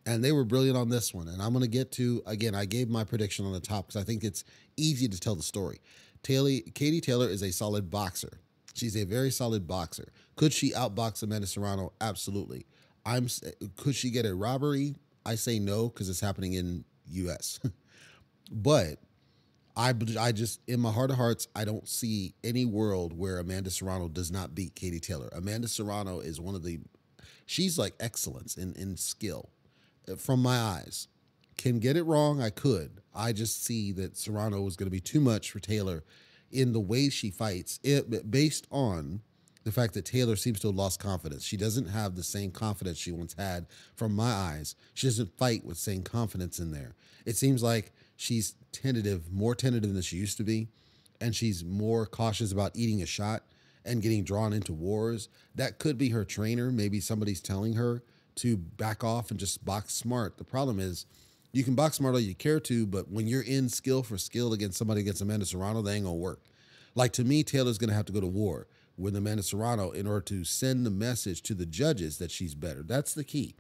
and 0.06 0.24
they 0.24 0.32
were 0.32 0.44
brilliant 0.44 0.78
on 0.78 0.90
this 0.90 1.14
one. 1.14 1.28
And 1.28 1.42
I'm 1.42 1.54
going 1.54 1.64
to 1.64 1.70
get 1.70 1.92
to 1.94 2.24
again. 2.26 2.56
I 2.56 2.66
gave 2.66 2.90
my 2.90 3.04
prediction 3.04 3.46
on 3.46 3.54
the 3.54 3.60
top 3.60 3.88
because 3.88 4.02
I 4.02 4.06
think 4.06 4.24
it's 4.24 4.44
easy 4.78 5.08
to 5.08 5.20
tell 5.20 5.36
the 5.36 5.44
story. 5.44 5.80
Taylor, 6.24 6.52
Katie 6.74 7.02
Taylor 7.02 7.28
is 7.28 7.42
a 7.42 7.52
solid 7.52 7.90
boxer. 7.90 8.40
She's 8.74 8.96
a 8.96 9.04
very 9.04 9.32
solid 9.32 9.68
boxer. 9.68 10.12
Could 10.36 10.54
she 10.54 10.72
outbox 10.72 11.24
Amanda 11.24 11.48
Serrano? 11.48 11.94
Absolutely. 12.00 12.66
I'm. 13.06 13.28
Could 13.76 13.96
she 13.96 14.10
get 14.10 14.26
a 14.26 14.34
robbery? 14.34 14.96
I 15.26 15.36
say 15.36 15.60
no 15.60 15.90
because 15.90 16.10
it's 16.10 16.20
happening 16.20 16.54
in 16.54 16.86
U.S. 17.12 17.60
but 18.52 18.98
I, 19.76 19.94
I 20.20 20.32
just 20.32 20.60
in 20.68 20.80
my 20.80 20.92
heart 20.92 21.12
of 21.12 21.18
hearts, 21.18 21.48
I 21.56 21.66
don't 21.66 21.88
see 21.88 22.34
any 22.44 22.66
world 22.66 23.18
where 23.18 23.40
Amanda 23.40 23.70
Serrano 23.70 24.08
does 24.08 24.32
not 24.32 24.54
beat 24.54 24.76
Katie 24.76 25.00
Taylor. 25.00 25.30
Amanda 25.34 25.68
Serrano 25.68 26.20
is 26.20 26.40
one 26.40 26.56
of 26.56 26.64
the. 26.64 26.80
She's 27.46 27.78
like 27.78 27.94
excellence 28.00 28.58
in 28.58 28.74
in 28.76 28.98
skill 28.98 29.50
uh, 30.10 30.16
from 30.16 30.42
my 30.42 30.58
eyes. 30.58 31.08
Can 31.58 31.80
get 31.80 31.96
it 31.96 32.04
wrong, 32.04 32.42
I 32.42 32.50
could. 32.50 33.02
I 33.14 33.34
just 33.34 33.64
see 33.64 33.92
that 33.94 34.18
Serrano 34.18 34.66
is 34.68 34.76
going 34.76 34.88
to 34.88 34.92
be 34.92 35.02
too 35.02 35.20
much 35.20 35.52
for 35.52 35.60
Taylor 35.60 36.04
in 36.52 36.74
the 36.74 36.80
way 36.80 37.10
she 37.10 37.30
fights, 37.30 37.80
eh, 37.84 38.02
it, 38.12 38.32
based 38.32 38.68
on 38.72 39.22
the 39.64 39.72
fact 39.72 39.94
that 39.94 40.06
Taylor 40.06 40.36
seems 40.36 40.60
to 40.62 40.68
have 40.68 40.76
lost 40.76 41.00
confidence. 41.00 41.44
She 41.44 41.58
doesn't 41.58 41.88
have 41.88 42.16
the 42.16 42.24
same 42.24 42.52
confidence 42.52 42.98
she 42.98 43.12
once 43.12 43.36
had 43.38 43.68
from 43.96 44.16
my 44.16 44.32
eyes. 44.32 44.76
She 44.94 45.08
doesn't 45.08 45.38
fight 45.38 45.64
with 45.64 45.78
same 45.78 46.04
confidence 46.04 46.60
in 46.60 46.72
there. 46.72 46.96
It 47.26 47.38
seems 47.38 47.62
like 47.62 47.92
she's 48.22 48.54
tentative, 48.72 49.32
more 49.34 49.56
tentative 49.56 49.94
than 49.94 50.02
she 50.02 50.18
used 50.18 50.38
to 50.38 50.44
be, 50.44 50.68
and 51.20 51.36
she's 51.36 51.64
more 51.64 52.06
cautious 52.06 52.52
about 52.52 52.72
eating 52.76 53.02
a 53.02 53.06
shot 53.06 53.44
and 53.84 54.02
getting 54.02 54.24
drawn 54.24 54.54
into 54.54 54.74
wars. 54.74 55.28
That 55.56 55.80
could 55.80 55.98
be 55.98 56.10
her 56.10 56.24
trainer. 56.24 56.72
Maybe 56.72 57.00
somebody's 57.00 57.42
telling 57.42 57.74
her 57.74 58.04
to 58.36 58.58
back 58.58 59.04
off 59.04 59.32
and 59.32 59.40
just 59.40 59.66
box 59.66 59.94
smart. 59.94 60.38
The 60.38 60.44
problem 60.44 60.80
is 60.80 61.08
you 61.52 61.64
can 61.64 61.74
box 61.74 61.98
smart 61.98 62.14
all 62.14 62.22
you 62.22 62.36
care 62.36 62.60
to, 62.60 62.86
but 62.86 63.10
when 63.10 63.28
you're 63.28 63.42
in 63.42 63.70
skill 63.70 64.04
for 64.04 64.20
skill 64.20 64.54
against 64.54 64.78
somebody 64.78 65.02
against 65.02 65.22
Amanda 65.22 65.46
Serrano, 65.46 65.82
they 65.82 65.96
ain't 65.96 66.06
gonna 66.06 66.16
work. 66.16 66.42
Like 66.94 67.14
to 67.14 67.24
me, 67.24 67.44
Taylor's 67.44 67.80
gonna 67.80 67.94
have 67.94 68.06
to 68.06 68.14
go 68.14 68.22
to 68.22 68.28
war 68.28 68.68
with 68.98 69.16
Amanda 69.16 69.42
Serrano 69.42 69.90
in 69.92 70.06
order 70.06 70.22
to 70.22 70.44
send 70.44 70.86
the 70.86 70.92
message 70.92 71.42
to 71.44 71.56
the 71.56 71.66
judges 71.66 72.20
that 72.20 72.30
she's 72.30 72.54
better. 72.54 72.84
That's 72.84 73.16
the 73.16 73.24
key. 73.24 73.56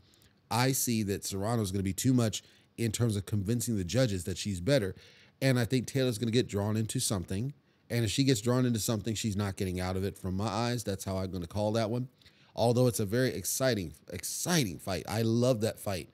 I 0.51 0.73
see 0.73 1.01
that 1.03 1.25
Serrano's 1.25 1.71
gonna 1.71 1.83
be 1.83 1.93
too 1.93 2.13
much 2.13 2.43
in 2.83 2.91
terms 2.91 3.15
of 3.15 3.25
convincing 3.25 3.77
the 3.77 3.83
judges 3.83 4.23
that 4.25 4.38
she's 4.38 4.59
better. 4.61 4.95
And 5.41 5.59
I 5.59 5.65
think 5.65 5.88
Taylor's 5.88 6.17
gonna 6.17 6.31
get 6.31 6.47
drawn 6.47 6.77
into 6.77 7.00
something. 7.00 7.53
And 7.89 8.05
if 8.05 8.11
she 8.11 8.23
gets 8.23 8.41
drawn 8.41 8.65
into 8.65 8.79
something, 8.79 9.15
she's 9.15 9.35
not 9.35 9.57
getting 9.57 9.79
out 9.79 9.97
of 9.97 10.03
it 10.03 10.17
from 10.17 10.35
my 10.38 10.47
eyes. 10.47 10.83
That's 10.83 11.03
how 11.03 11.17
I'm 11.17 11.31
gonna 11.31 11.47
call 11.47 11.71
that 11.73 11.89
one 11.89 12.07
although 12.55 12.88
it's 12.88 13.00
a 13.00 13.05
very 13.05 13.29
exciting, 13.29 13.93
exciting 14.11 14.79
fight. 14.79 15.03
I 15.07 15.21
love 15.21 15.61
that 15.61 15.79
fight. 15.79 16.09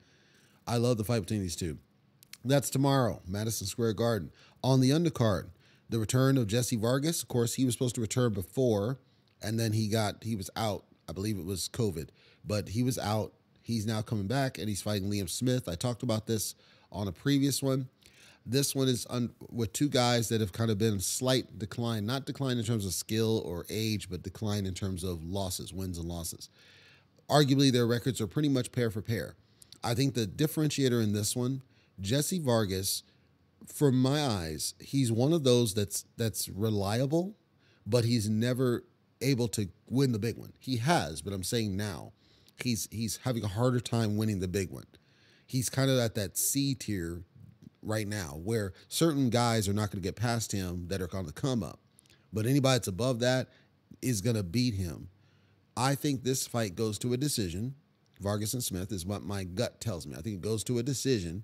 I 0.66 0.78
love 0.78 0.98
the 0.98 1.04
fight 1.04 1.22
between 1.22 1.42
these 1.42 1.56
two. 1.56 1.78
That's 2.44 2.70
tomorrow, 2.70 3.22
Madison 3.28 3.68
Square 3.68 3.94
Garden. 3.94 4.32
On 4.64 4.80
the 4.80 4.92
undercard, 4.92 5.50
the 5.90 6.00
return 6.00 6.38
of 6.38 6.48
Jesse 6.48 6.76
Vargas. 6.76 7.22
Of 7.22 7.28
course, 7.28 7.56
he 7.56 7.66
was 7.66 7.74
supposed 7.74 7.96
to 7.96 8.02
return 8.02 8.34
before, 8.34 9.00
and 9.42 9.60
then 9.60 9.74
he 9.74 9.88
got 9.88 10.24
he 10.24 10.36
was 10.36 10.50
out. 10.56 10.86
I 11.10 11.14
believe 11.14 11.38
it 11.38 11.46
was 11.46 11.70
COVID, 11.70 12.10
but 12.46 12.70
he 12.70 12.84
was 12.84 12.98
out. 12.98 13.34
He's 13.68 13.86
now 13.86 14.02
coming 14.02 14.28
back, 14.28 14.58
and 14.58 14.70
he's 14.70 14.82
fighting 14.82 15.10
Liam 15.10 15.30
Smith. 15.30 15.68
I 15.68 15.76
talked 15.76 16.02
about 16.02 16.26
this 16.26 16.56
on 16.90 17.10
a 17.10 17.12
previous 17.12 17.62
one. 17.62 17.90
This 18.46 18.74
one 18.74 18.88
is 18.88 19.06
un- 19.10 19.34
with 19.52 19.74
two 19.74 19.90
guys 19.90 20.30
that 20.30 20.40
have 20.40 20.54
kind 20.54 20.72
of 20.72 20.78
been 20.78 21.02
slight 21.02 21.60
decline, 21.60 22.06
not 22.06 22.26
decline 22.26 22.58
in 22.58 22.64
terms 22.64 22.86
of 22.86 22.94
skill 22.94 23.44
or 23.46 23.66
age, 23.70 24.10
but 24.10 24.24
decline 24.24 24.66
in 24.66 24.74
terms 24.74 25.04
of 25.04 25.22
losses, 25.22 25.74
wins 25.74 25.98
and 25.98 26.08
losses. 26.08 26.48
Arguably, 27.30 27.70
their 27.70 27.86
records 27.86 28.22
are 28.22 28.28
pretty 28.28 28.48
much 28.48 28.72
pair 28.72 28.90
for 28.90 29.02
pair. 29.02 29.36
I 29.84 29.96
think 29.96 30.14
the 30.14 30.26
differentiator 30.26 31.04
in 31.04 31.12
this 31.12 31.36
one, 31.36 31.62
Jesse 32.00 32.40
Vargas, 32.40 33.04
from 33.66 34.02
my 34.02 34.26
eyes, 34.26 34.76
he's 34.80 35.12
one 35.12 35.34
of 35.34 35.44
those 35.44 35.74
that's 35.74 36.06
that's 36.16 36.48
reliable, 36.48 37.36
but 37.86 38.06
he's 38.06 38.30
never 38.30 38.86
able 39.20 39.50
to 39.50 39.68
win 39.90 40.14
the 40.14 40.20
big 40.20 40.38
one. 40.38 40.54
He 40.58 40.78
has, 40.78 41.22
but 41.22 41.34
I'm 41.34 41.44
saying 41.44 41.76
now, 41.76 42.14
he's 42.64 42.88
he's 42.92 43.18
having 43.24 43.44
a 43.44 43.48
harder 43.48 43.80
time 43.80 44.18
winning 44.18 44.40
the 44.40 44.48
big 44.48 44.72
one. 44.72 44.86
He's 45.46 45.70
kind 45.70 45.90
of 45.90 45.98
at 46.00 46.16
that 46.16 46.38
C 46.38 46.76
tier 46.76 47.24
right 47.82 48.08
now, 48.08 48.40
where 48.44 48.74
certain 48.90 49.30
guys 49.30 49.70
are 49.70 49.74
not 49.74 49.92
going 49.92 50.02
to 50.02 50.08
get 50.08 50.16
past 50.16 50.52
him 50.52 50.88
that 50.90 51.02
are 51.02 51.08
going 51.08 51.26
to 51.26 51.32
come 51.32 51.64
up, 51.64 51.80
but 52.34 52.46
anybody 52.46 52.76
that's 52.76 52.88
above 52.88 53.20
that 53.20 53.48
is 54.02 54.22
going 54.22 54.36
to 54.36 54.44
beat 54.44 54.74
him. 54.74 55.10
I 55.76 55.96
think 55.96 56.24
this 56.24 56.48
fight 56.48 56.76
goes 56.76 56.98
to 57.00 57.14
a 57.14 57.18
decision. 57.18 57.76
Vargas 58.20 58.54
and 58.54 58.64
Smith 58.64 58.92
is 58.92 59.06
what 59.06 59.24
my 59.24 59.44
gut 59.44 59.80
tells 59.80 60.08
me. 60.08 60.16
I 60.18 60.22
think 60.22 60.38
it 60.38 60.42
goes 60.42 60.64
to 60.66 60.80
a 60.80 60.84
decision. 60.84 61.44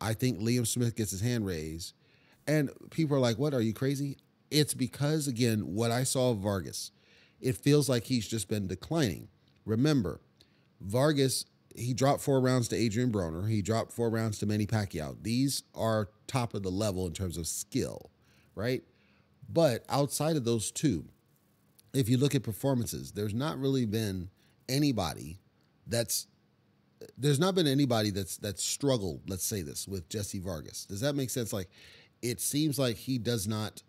I 0.00 0.14
think 0.14 0.40
Liam 0.40 0.66
Smith 0.66 0.96
gets 0.96 1.10
his 1.10 1.20
hand 1.20 1.44
raised. 1.44 1.92
And 2.46 2.70
people 2.90 3.16
are 3.16 3.20
like, 3.20 3.38
what? 3.38 3.52
Are 3.52 3.60
you 3.60 3.74
crazy? 3.74 4.16
It's 4.50 4.72
because, 4.72 5.28
again, 5.28 5.74
what 5.74 5.90
I 5.90 6.04
saw 6.04 6.30
of 6.30 6.38
Vargas, 6.38 6.92
it 7.40 7.56
feels 7.56 7.88
like 7.90 8.04
he's 8.04 8.26
just 8.26 8.48
been 8.48 8.66
declining. 8.66 9.28
Remember, 9.66 10.20
Vargas, 10.80 11.44
he 11.74 11.94
dropped 11.94 12.20
four 12.20 12.40
rounds 12.40 12.68
to 12.68 12.76
Adrian 12.76 13.12
Broner. 13.12 13.48
He 13.48 13.62
dropped 13.62 13.92
four 13.92 14.10
rounds 14.10 14.38
to 14.38 14.46
Manny 14.46 14.66
Pacquiao. 14.66 15.16
These 15.22 15.62
are 15.74 16.08
top 16.26 16.54
of 16.54 16.62
the 16.62 16.70
level 16.70 17.06
in 17.06 17.12
terms 17.12 17.36
of 17.36 17.46
skill, 17.46 18.10
right? 18.54 18.82
But 19.48 19.84
outside 19.88 20.36
of 20.36 20.44
those 20.44 20.70
two, 20.70 21.06
if 21.94 22.08
you 22.08 22.18
look 22.18 22.34
at 22.34 22.42
performances, 22.42 23.12
there's 23.12 23.34
not 23.34 23.58
really 23.58 23.86
been 23.86 24.30
anybody 24.68 25.40
that's 25.86 26.26
there's 27.16 27.38
not 27.38 27.54
been 27.54 27.66
anybody 27.66 28.10
that's 28.10 28.36
that's 28.36 28.62
struggled, 28.62 29.22
let's 29.28 29.44
say 29.44 29.62
this, 29.62 29.86
with 29.86 30.08
Jesse 30.08 30.40
Vargas. 30.40 30.84
Does 30.84 31.00
that 31.00 31.14
make 31.14 31.30
sense? 31.30 31.52
Like 31.52 31.68
it 32.22 32.40
seems 32.40 32.78
like 32.78 32.96
he 32.96 33.18
does 33.18 33.46
not 33.46 33.82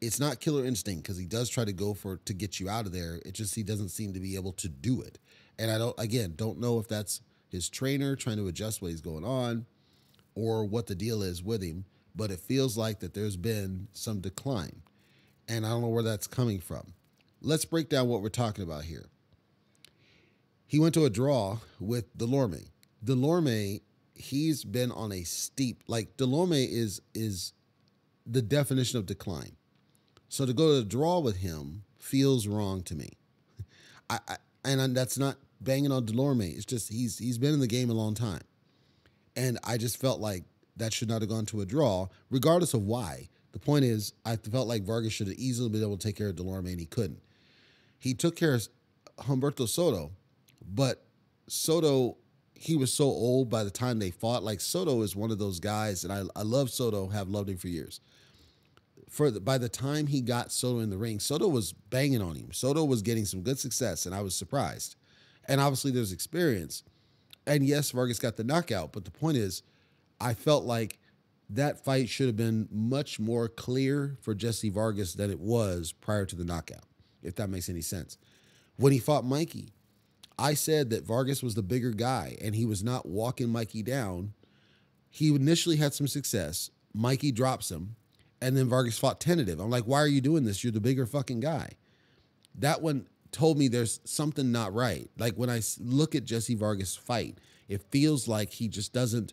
it's 0.00 0.20
not 0.20 0.40
killer 0.40 0.64
instinct 0.64 1.02
because 1.02 1.18
he 1.18 1.26
does 1.26 1.48
try 1.48 1.64
to 1.64 1.72
go 1.72 1.94
for 1.94 2.18
to 2.18 2.32
get 2.32 2.60
you 2.60 2.68
out 2.68 2.86
of 2.86 2.92
there. 2.92 3.20
It 3.24 3.32
just 3.32 3.54
he 3.54 3.62
doesn't 3.62 3.90
seem 3.90 4.12
to 4.14 4.20
be 4.20 4.36
able 4.36 4.52
to 4.54 4.68
do 4.68 5.00
it. 5.00 5.18
And 5.58 5.70
I 5.70 5.78
don't 5.78 5.98
again 5.98 6.34
don't 6.36 6.60
know 6.60 6.78
if 6.78 6.88
that's 6.88 7.20
his 7.48 7.68
trainer 7.68 8.14
trying 8.14 8.36
to 8.36 8.46
adjust 8.46 8.82
what 8.82 8.90
he's 8.90 9.00
going 9.00 9.24
on 9.24 9.66
or 10.34 10.64
what 10.64 10.86
the 10.86 10.94
deal 10.94 11.22
is 11.22 11.42
with 11.42 11.62
him, 11.62 11.84
but 12.14 12.30
it 12.30 12.40
feels 12.40 12.76
like 12.76 13.00
that 13.00 13.14
there's 13.14 13.36
been 13.36 13.88
some 13.92 14.20
decline. 14.20 14.82
And 15.48 15.64
I 15.64 15.70
don't 15.70 15.82
know 15.82 15.88
where 15.88 16.02
that's 16.02 16.26
coming 16.26 16.60
from. 16.60 16.92
Let's 17.40 17.64
break 17.64 17.88
down 17.88 18.08
what 18.08 18.22
we're 18.22 18.28
talking 18.28 18.62
about 18.62 18.84
here. 18.84 19.06
He 20.66 20.78
went 20.78 20.94
to 20.94 21.06
a 21.06 21.10
draw 21.10 21.58
with 21.80 22.16
Dulorme. 22.16 22.68
Dulorme, 23.04 23.80
he's 24.14 24.64
been 24.64 24.92
on 24.92 25.12
a 25.12 25.22
steep 25.24 25.82
like 25.86 26.16
Dulorme 26.16 26.68
is 26.70 27.00
is 27.14 27.52
the 28.26 28.42
definition 28.42 28.98
of 28.98 29.06
decline. 29.06 29.56
So 30.28 30.44
to 30.44 30.52
go 30.52 30.74
to 30.74 30.80
a 30.80 30.84
draw 30.84 31.20
with 31.20 31.38
him 31.38 31.84
feels 31.98 32.46
wrong 32.46 32.82
to 32.82 32.94
me. 32.94 33.12
I, 34.10 34.18
I 34.28 34.36
and 34.64 34.94
that's 34.94 35.18
not 35.18 35.36
banging 35.60 35.92
on 35.92 36.06
Dulorme. 36.06 36.54
It's 36.54 36.64
just 36.64 36.92
he's 36.92 37.18
he's 37.18 37.38
been 37.38 37.54
in 37.54 37.60
the 37.60 37.66
game 37.66 37.90
a 37.90 37.94
long 37.94 38.14
time, 38.14 38.42
and 39.36 39.58
I 39.64 39.76
just 39.76 40.00
felt 40.00 40.20
like 40.20 40.44
that 40.76 40.92
should 40.92 41.08
not 41.08 41.22
have 41.22 41.28
gone 41.28 41.46
to 41.46 41.60
a 41.60 41.66
draw, 41.66 42.08
regardless 42.30 42.74
of 42.74 42.82
why. 42.82 43.28
The 43.52 43.58
point 43.58 43.84
is, 43.84 44.12
I 44.24 44.36
felt 44.36 44.68
like 44.68 44.84
Vargas 44.84 45.12
should 45.12 45.26
have 45.26 45.38
easily 45.38 45.68
been 45.68 45.82
able 45.82 45.96
to 45.96 46.06
take 46.06 46.16
care 46.16 46.28
of 46.28 46.36
Dulorme, 46.36 46.70
and 46.70 46.80
he 46.80 46.86
couldn't. 46.86 47.22
He 47.98 48.14
took 48.14 48.36
care 48.36 48.54
of 48.54 48.68
Humberto 49.18 49.68
Soto, 49.68 50.12
but 50.62 51.04
Soto, 51.48 52.18
he 52.54 52.76
was 52.76 52.92
so 52.92 53.04
old 53.04 53.50
by 53.50 53.64
the 53.64 53.70
time 53.70 53.98
they 53.98 54.10
fought. 54.10 54.44
Like 54.44 54.60
Soto 54.60 55.02
is 55.02 55.16
one 55.16 55.30
of 55.30 55.38
those 55.38 55.60
guys, 55.60 56.04
and 56.04 56.12
I, 56.12 56.22
I 56.36 56.42
love 56.42 56.70
Soto, 56.70 57.08
have 57.08 57.28
loved 57.28 57.48
him 57.48 57.56
for 57.56 57.68
years. 57.68 58.00
For 59.08 59.30
the, 59.30 59.40
by 59.40 59.56
the 59.56 59.70
time 59.70 60.06
he 60.06 60.20
got 60.20 60.52
Soto 60.52 60.80
in 60.80 60.90
the 60.90 60.98
ring, 60.98 61.18
Soto 61.18 61.48
was 61.48 61.72
banging 61.72 62.20
on 62.20 62.36
him. 62.36 62.52
Soto 62.52 62.84
was 62.84 63.00
getting 63.02 63.24
some 63.24 63.40
good 63.40 63.58
success, 63.58 64.04
and 64.04 64.14
I 64.14 64.20
was 64.20 64.36
surprised. 64.36 64.96
And 65.48 65.60
obviously, 65.60 65.90
there's 65.90 66.12
experience. 66.12 66.84
And 67.46 67.64
yes, 67.64 67.90
Vargas 67.90 68.18
got 68.18 68.36
the 68.36 68.44
knockout, 68.44 68.92
but 68.92 69.06
the 69.06 69.10
point 69.10 69.38
is, 69.38 69.62
I 70.20 70.34
felt 70.34 70.64
like 70.64 70.98
that 71.50 71.82
fight 71.82 72.10
should 72.10 72.26
have 72.26 72.36
been 72.36 72.68
much 72.70 73.18
more 73.18 73.48
clear 73.48 74.18
for 74.20 74.34
Jesse 74.34 74.68
Vargas 74.68 75.14
than 75.14 75.30
it 75.30 75.40
was 75.40 75.92
prior 75.92 76.26
to 76.26 76.36
the 76.36 76.44
knockout, 76.44 76.84
if 77.22 77.34
that 77.36 77.48
makes 77.48 77.70
any 77.70 77.80
sense. 77.80 78.18
When 78.76 78.92
he 78.92 78.98
fought 78.98 79.24
Mikey, 79.24 79.72
I 80.38 80.54
said 80.54 80.90
that 80.90 81.06
Vargas 81.06 81.42
was 81.42 81.54
the 81.54 81.62
bigger 81.62 81.90
guy 81.90 82.36
and 82.40 82.54
he 82.54 82.66
was 82.66 82.84
not 82.84 83.06
walking 83.06 83.48
Mikey 83.48 83.82
down. 83.82 84.34
He 85.10 85.34
initially 85.34 85.76
had 85.76 85.94
some 85.94 86.06
success. 86.06 86.70
Mikey 86.94 87.32
drops 87.32 87.70
him, 87.70 87.96
and 88.40 88.56
then 88.56 88.68
Vargas 88.68 88.98
fought 88.98 89.20
tentative. 89.20 89.58
I'm 89.58 89.70
like, 89.70 89.84
why 89.84 89.98
are 89.98 90.06
you 90.06 90.20
doing 90.20 90.44
this? 90.44 90.62
You're 90.62 90.72
the 90.72 90.80
bigger 90.80 91.06
fucking 91.06 91.40
guy. 91.40 91.70
That 92.54 92.82
one 92.82 93.08
told 93.32 93.58
me 93.58 93.68
there's 93.68 94.00
something 94.04 94.50
not 94.52 94.72
right. 94.74 95.10
Like 95.18 95.34
when 95.34 95.50
I 95.50 95.60
look 95.78 96.14
at 96.14 96.24
Jesse 96.24 96.54
Vargas 96.54 96.96
fight, 96.96 97.38
it 97.68 97.82
feels 97.90 98.28
like 98.28 98.52
he 98.52 98.68
just 98.68 98.92
doesn't 98.92 99.32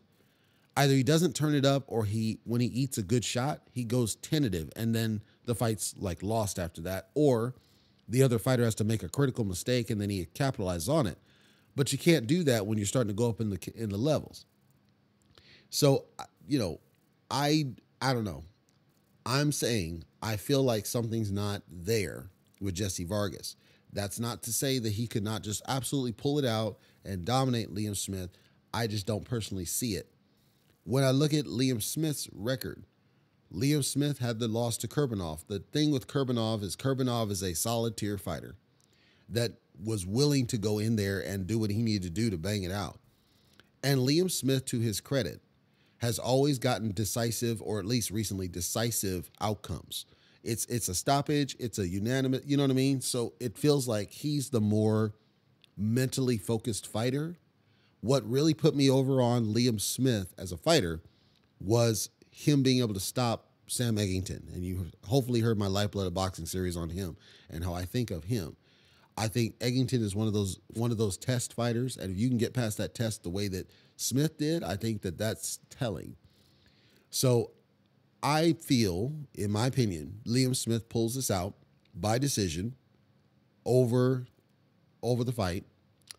either 0.78 0.94
he 0.94 1.04
doesn't 1.04 1.36
turn 1.36 1.56
it 1.56 1.66
up 1.66 1.84
or 1.88 2.06
he 2.06 2.40
when 2.44 2.62
he 2.62 2.68
eats 2.68 2.98
a 2.98 3.04
good 3.04 3.24
shot, 3.24 3.62
he 3.72 3.84
goes 3.84 4.16
tentative 4.16 4.70
and 4.76 4.94
then 4.94 5.22
the 5.46 5.56
fight's 5.56 5.96
like 5.98 6.22
lost 6.22 6.60
after 6.60 6.82
that 6.82 7.10
or 7.14 7.56
the 8.08 8.22
other 8.22 8.38
fighter 8.38 8.64
has 8.64 8.76
to 8.76 8.84
make 8.84 9.04
a 9.04 9.10
critical 9.10 9.46
mistake 9.46 9.90
and 9.90 10.00
then 10.00 10.10
he 10.10 10.26
capitalizes 10.26 10.90
on 10.90 11.08
it. 11.08 11.18
But 11.76 11.92
you 11.92 11.98
can't 11.98 12.28
do 12.28 12.44
that 12.44 12.66
when 12.66 12.78
you're 12.78 12.88
starting 12.88 13.10
to 13.10 13.14
go 13.14 13.30
up 13.30 13.42
in 13.42 13.50
the 13.50 13.72
in 13.76 13.90
the 13.90 13.98
levels. 13.98 14.46
So, 15.70 16.06
you 16.48 16.60
know, 16.60 16.80
I 17.30 17.74
I 18.02 18.14
don't 18.14 18.24
know. 18.24 18.44
I'm 19.26 19.52
saying 19.52 20.04
I 20.22 20.38
feel 20.38 20.64
like 20.64 20.86
something's 20.86 21.32
not 21.32 21.64
there 21.70 22.30
with 22.62 22.76
Jesse 22.76 23.04
Vargas. 23.04 23.56
That's 23.96 24.20
not 24.20 24.44
to 24.44 24.54
say 24.54 24.78
that 24.78 24.92
he 24.92 25.08
could 25.08 25.24
not 25.24 25.42
just 25.42 25.62
absolutely 25.70 26.12
pull 26.12 26.38
it 26.38 26.46
out 26.46 26.78
and 27.06 27.24
dominate 27.24 27.74
Liam 27.74 27.96
Smith. 27.96 28.30
I 28.74 28.88
just 28.88 29.08
don't 29.08 29.24
personally 29.24 29.64
see 29.64 29.96
it. 29.96 30.12
When 30.84 31.06
I 31.06 31.12
look 31.12 31.34
at 31.34 31.46
Liam 31.46 31.82
Smith's 31.82 32.30
record, 32.34 32.84
Liam 33.54 33.86
Smith 33.86 34.20
had 34.20 34.40
the 34.40 34.50
loss 34.50 34.76
to 34.80 34.90
Kurbanov. 34.90 35.48
The 35.48 35.60
thing 35.60 35.92
with 35.92 36.08
Kurbanov 36.08 36.62
is 36.62 36.76
Kurbanov 36.76 37.32
is 37.32 37.42
a 37.42 37.56
solid 37.56 37.96
tier 37.96 38.18
fighter 38.18 38.58
that 39.30 39.54
was 39.82 40.06
willing 40.06 40.46
to 40.48 40.58
go 40.58 40.78
in 40.78 40.98
there 40.98 41.22
and 41.22 41.48
do 41.48 41.58
what 41.58 41.70
he 41.72 41.82
needed 41.82 42.04
to 42.04 42.10
do 42.10 42.30
to 42.30 42.38
bang 42.38 42.64
it 42.64 42.72
out. 42.72 43.00
And 43.82 44.02
Liam 44.02 44.30
Smith, 44.30 44.66
to 44.66 44.80
his 44.80 45.00
credit, 45.00 45.42
has 46.00 46.20
always 46.20 46.60
gotten 46.60 46.92
decisive, 46.92 47.62
or 47.62 47.80
at 47.80 47.86
least 47.86 48.12
recently 48.12 48.50
decisive 48.50 49.32
outcomes. 49.40 50.06
It's 50.46 50.66
it's 50.66 50.88
a 50.88 50.96
stoppage, 50.96 51.56
it's 51.60 51.80
a 51.80 51.88
unanimous, 51.88 52.42
you 52.46 52.56
know 52.56 52.64
what 52.64 52.72
I 52.72 52.76
mean? 52.76 53.02
So 53.02 53.34
it 53.40 53.58
feels 53.58 53.88
like 53.88 54.12
he's 54.12 54.50
the 54.50 54.62
more 54.62 55.14
mentally 55.76 56.38
focused 56.38 56.88
fighter. 56.88 57.38
What 58.02 58.30
really 58.30 58.54
put 58.54 58.76
me 58.76 58.90
over 58.90 59.20
on 59.22 59.54
Liam 59.54 59.82
Smith 59.82 60.34
as 60.38 60.52
a 60.52 60.58
fighter 60.58 61.02
was 61.60 62.10
him 62.30 62.62
being 62.62 62.80
able 62.80 62.94
to 62.94 63.00
stop 63.00 63.48
Sam 63.68 63.96
Eggington. 63.96 64.54
And 64.54 64.64
you 64.64 64.88
hopefully 65.08 65.40
heard 65.40 65.58
my 65.58 65.68
Lifeblood 65.68 66.08
of 66.08 66.14
Boxing 66.14 66.46
series 66.46 66.78
on 66.78 66.90
him 66.90 67.18
and 67.50 67.64
how 67.64 67.74
I 67.74 67.86
think 67.86 68.12
of 68.12 68.26
him. 68.26 68.56
I 69.18 69.28
think 69.28 69.58
Eggington 69.60 70.02
is 70.02 70.16
one 70.16 70.28
of 70.28 70.34
those 70.34 70.60
one 70.74 70.92
of 70.92 70.98
those 70.98 71.18
test 71.18 71.54
fighters, 71.54 71.96
and 71.96 72.12
if 72.12 72.18
you 72.20 72.28
can 72.28 72.38
get 72.38 72.54
past 72.54 72.78
that 72.78 72.94
test 72.94 73.24
the 73.24 73.30
way 73.30 73.48
that 73.48 73.70
Smith 73.96 74.38
did, 74.38 74.64
I 74.64 74.76
think 74.76 75.02
that 75.04 75.18
that's 75.18 75.60
telling. 75.70 76.18
So, 77.10 77.52
I 78.26 78.54
feel, 78.54 79.14
in 79.36 79.52
my 79.52 79.68
opinion, 79.68 80.20
Liam 80.26 80.56
Smith 80.56 80.90
pulls 80.90 81.14
this 81.14 81.30
out 81.30 81.54
by 81.94 82.18
decision 82.18 82.74
over 83.64 84.26
over 85.04 85.24
the 85.24 85.32
fight. 85.32 85.64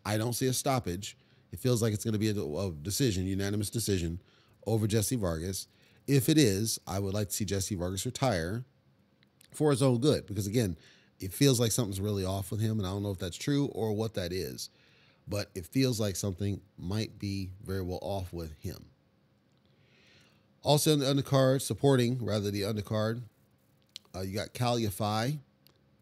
I 0.05 0.17
don't 0.17 0.31
see 0.31 0.47
a 0.47 0.53
stoppage. 0.53 1.17
It 1.51 1.59
feels 1.59 1.81
like 1.81 1.93
it's 1.93 2.05
going 2.05 2.13
to 2.13 2.19
be 2.19 2.29
a, 2.29 2.41
a 2.41 2.71
decision, 2.71 3.25
unanimous 3.25 3.69
decision 3.69 4.21
over 4.65 4.87
Jesse 4.87 5.17
Vargas. 5.17 5.67
If 6.07 6.29
it 6.29 6.37
is, 6.37 6.79
I 6.87 6.99
would 6.99 7.13
like 7.13 7.27
to 7.27 7.35
see 7.35 7.43
Jesse 7.43 7.75
Vargas 7.75 8.05
retire 8.05 8.63
for 9.53 9.71
his 9.71 9.83
own 9.83 9.99
good 9.99 10.25
because 10.27 10.47
again, 10.47 10.77
it 11.19 11.33
feels 11.33 11.59
like 11.59 11.73
something's 11.73 11.99
really 11.99 12.23
off 12.23 12.51
with 12.51 12.61
him, 12.61 12.79
and 12.79 12.87
I 12.87 12.91
don't 12.91 13.03
know 13.03 13.11
if 13.11 13.19
that's 13.19 13.35
true 13.35 13.65
or 13.73 13.91
what 13.91 14.13
that 14.13 14.31
is, 14.31 14.69
but 15.27 15.49
it 15.55 15.65
feels 15.65 15.99
like 15.99 16.15
something 16.15 16.61
might 16.77 17.19
be 17.19 17.49
very 17.65 17.81
well 17.81 17.99
off 18.01 18.31
with 18.31 18.53
him. 18.59 18.85
Also 20.67 20.91
in 20.91 20.99
the 20.99 21.05
undercard, 21.05 21.61
supporting 21.61 22.19
rather 22.21 22.51
the 22.51 22.63
undercard, 22.63 23.21
uh, 24.13 24.19
you 24.19 24.35
got 24.35 24.53
Yafai. 24.53 25.39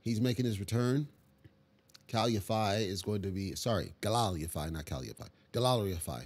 He's 0.01 0.19
making 0.19 0.45
his 0.45 0.59
return. 0.59 1.07
Yafai 2.11 2.87
is 2.87 3.03
going 3.03 3.21
to 3.21 3.27
be 3.27 3.53
sorry, 3.53 3.93
Galal 4.01 4.43
Yafai, 4.43 4.71
not 4.71 4.85
Kal 4.87 5.03
Yafai. 5.03 5.27
Galal 5.53 5.95
Yafai. 5.95 6.25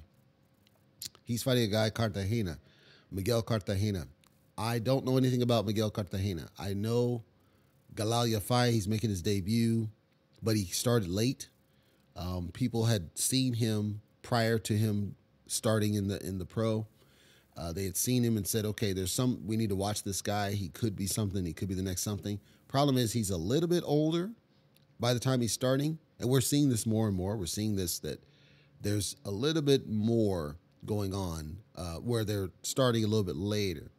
He's 1.26 1.44
fighting 1.44 1.66
a 1.66 1.68
guy 1.68 1.90
Cartagena 1.90 2.58
Miguel 3.12 3.42
Cartagena. 3.42 4.08
I 4.58 4.80
don't 4.80 5.06
know 5.06 5.18
anything 5.18 5.42
about 5.42 5.66
Miguel 5.66 5.90
Cartagena. 5.90 6.48
I 6.58 6.74
know 6.74 7.24
Galal 7.94 8.34
Yafai, 8.34 8.72
he's 8.72 8.88
making 8.88 9.10
his 9.10 9.22
debut, 9.22 9.90
but 10.42 10.56
he 10.56 10.64
started 10.64 11.10
late. 11.10 11.50
Um, 12.16 12.52
people 12.54 12.86
had 12.86 13.10
seen 13.20 13.56
him 13.56 14.00
prior 14.22 14.58
to 14.60 14.78
him 14.78 15.16
starting 15.48 15.96
in 15.96 16.08
the 16.08 16.26
in 16.26 16.38
the 16.38 16.46
pro. 16.46 16.88
Uh, 17.58 17.74
they 17.74 17.84
had 17.84 17.98
seen 17.98 18.24
him 18.24 18.38
and 18.38 18.48
said, 18.48 18.66
"Okay, 18.66 18.94
there's 18.94 19.12
some. 19.12 19.46
We 19.46 19.58
need 19.58 19.70
to 19.70 19.76
watch 19.76 20.04
this 20.04 20.22
guy. 20.22 20.52
He 20.52 20.70
could 20.70 20.96
be 20.96 21.08
something. 21.08 21.46
He 21.46 21.54
could 21.54 21.68
be 21.68 21.76
the 21.76 21.84
next 21.84 22.02
something." 22.02 22.40
Problem 22.68 22.98
is, 22.98 23.14
he's 23.14 23.32
a 23.32 23.38
little 23.38 23.68
bit 23.70 23.84
older 23.86 24.32
by 25.00 25.14
the 25.14 25.20
time 25.20 25.42
he's 25.42 25.54
starting, 25.54 25.98
and 26.20 26.30
we're 26.30 26.42
seeing 26.42 26.70
this 26.70 26.86
more 26.86 27.08
and 27.08 27.18
more. 27.18 27.36
We're 27.36 27.48
seeing 27.48 27.76
this 27.76 28.00
that 28.00 28.24
there's 28.82 29.16
a 29.26 29.32
little 29.32 29.62
bit 29.62 29.90
more 29.90 30.58
going 30.86 31.14
on 31.14 31.58
uh, 31.76 31.96
where 31.96 32.24
they're 32.24 32.52
starting 32.62 33.04
a 33.04 33.08
little 33.08 33.24
bit 33.24 33.36
later. 33.36 33.92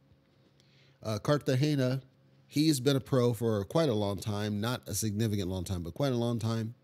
Uh, 1.03 1.19
Cartagena, 1.19 2.01
he 2.47 2.67
has 2.67 2.79
been 2.79 2.95
a 2.95 2.99
pro 2.99 3.33
for 3.33 3.63
quite 3.65 3.89
a 3.89 3.93
long 3.93 4.17
time, 4.17 4.61
not 4.61 4.81
a 4.87 4.93
significant 4.93 5.49
long 5.49 5.63
time, 5.63 5.83
but 5.83 5.93
quite 5.93 6.11
a 6.11 6.17
long 6.17 6.39
time. 6.39 6.75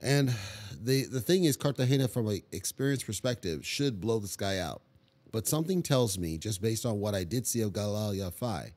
And 0.00 0.34
the 0.82 1.04
the 1.04 1.20
thing 1.20 1.44
is, 1.44 1.56
Cartagena, 1.56 2.08
from 2.08 2.28
an 2.28 2.42
experience 2.52 3.02
perspective, 3.02 3.66
should 3.66 4.00
blow 4.00 4.18
this 4.18 4.36
guy 4.36 4.58
out. 4.58 4.82
But 5.32 5.46
something 5.46 5.82
tells 5.82 6.18
me, 6.18 6.38
just 6.38 6.60
based 6.60 6.84
on 6.84 6.98
what 7.00 7.14
I 7.14 7.24
did 7.24 7.46
see 7.46 7.60
of 7.60 7.72
Galal 7.72 8.16
Yafai, 8.16 8.72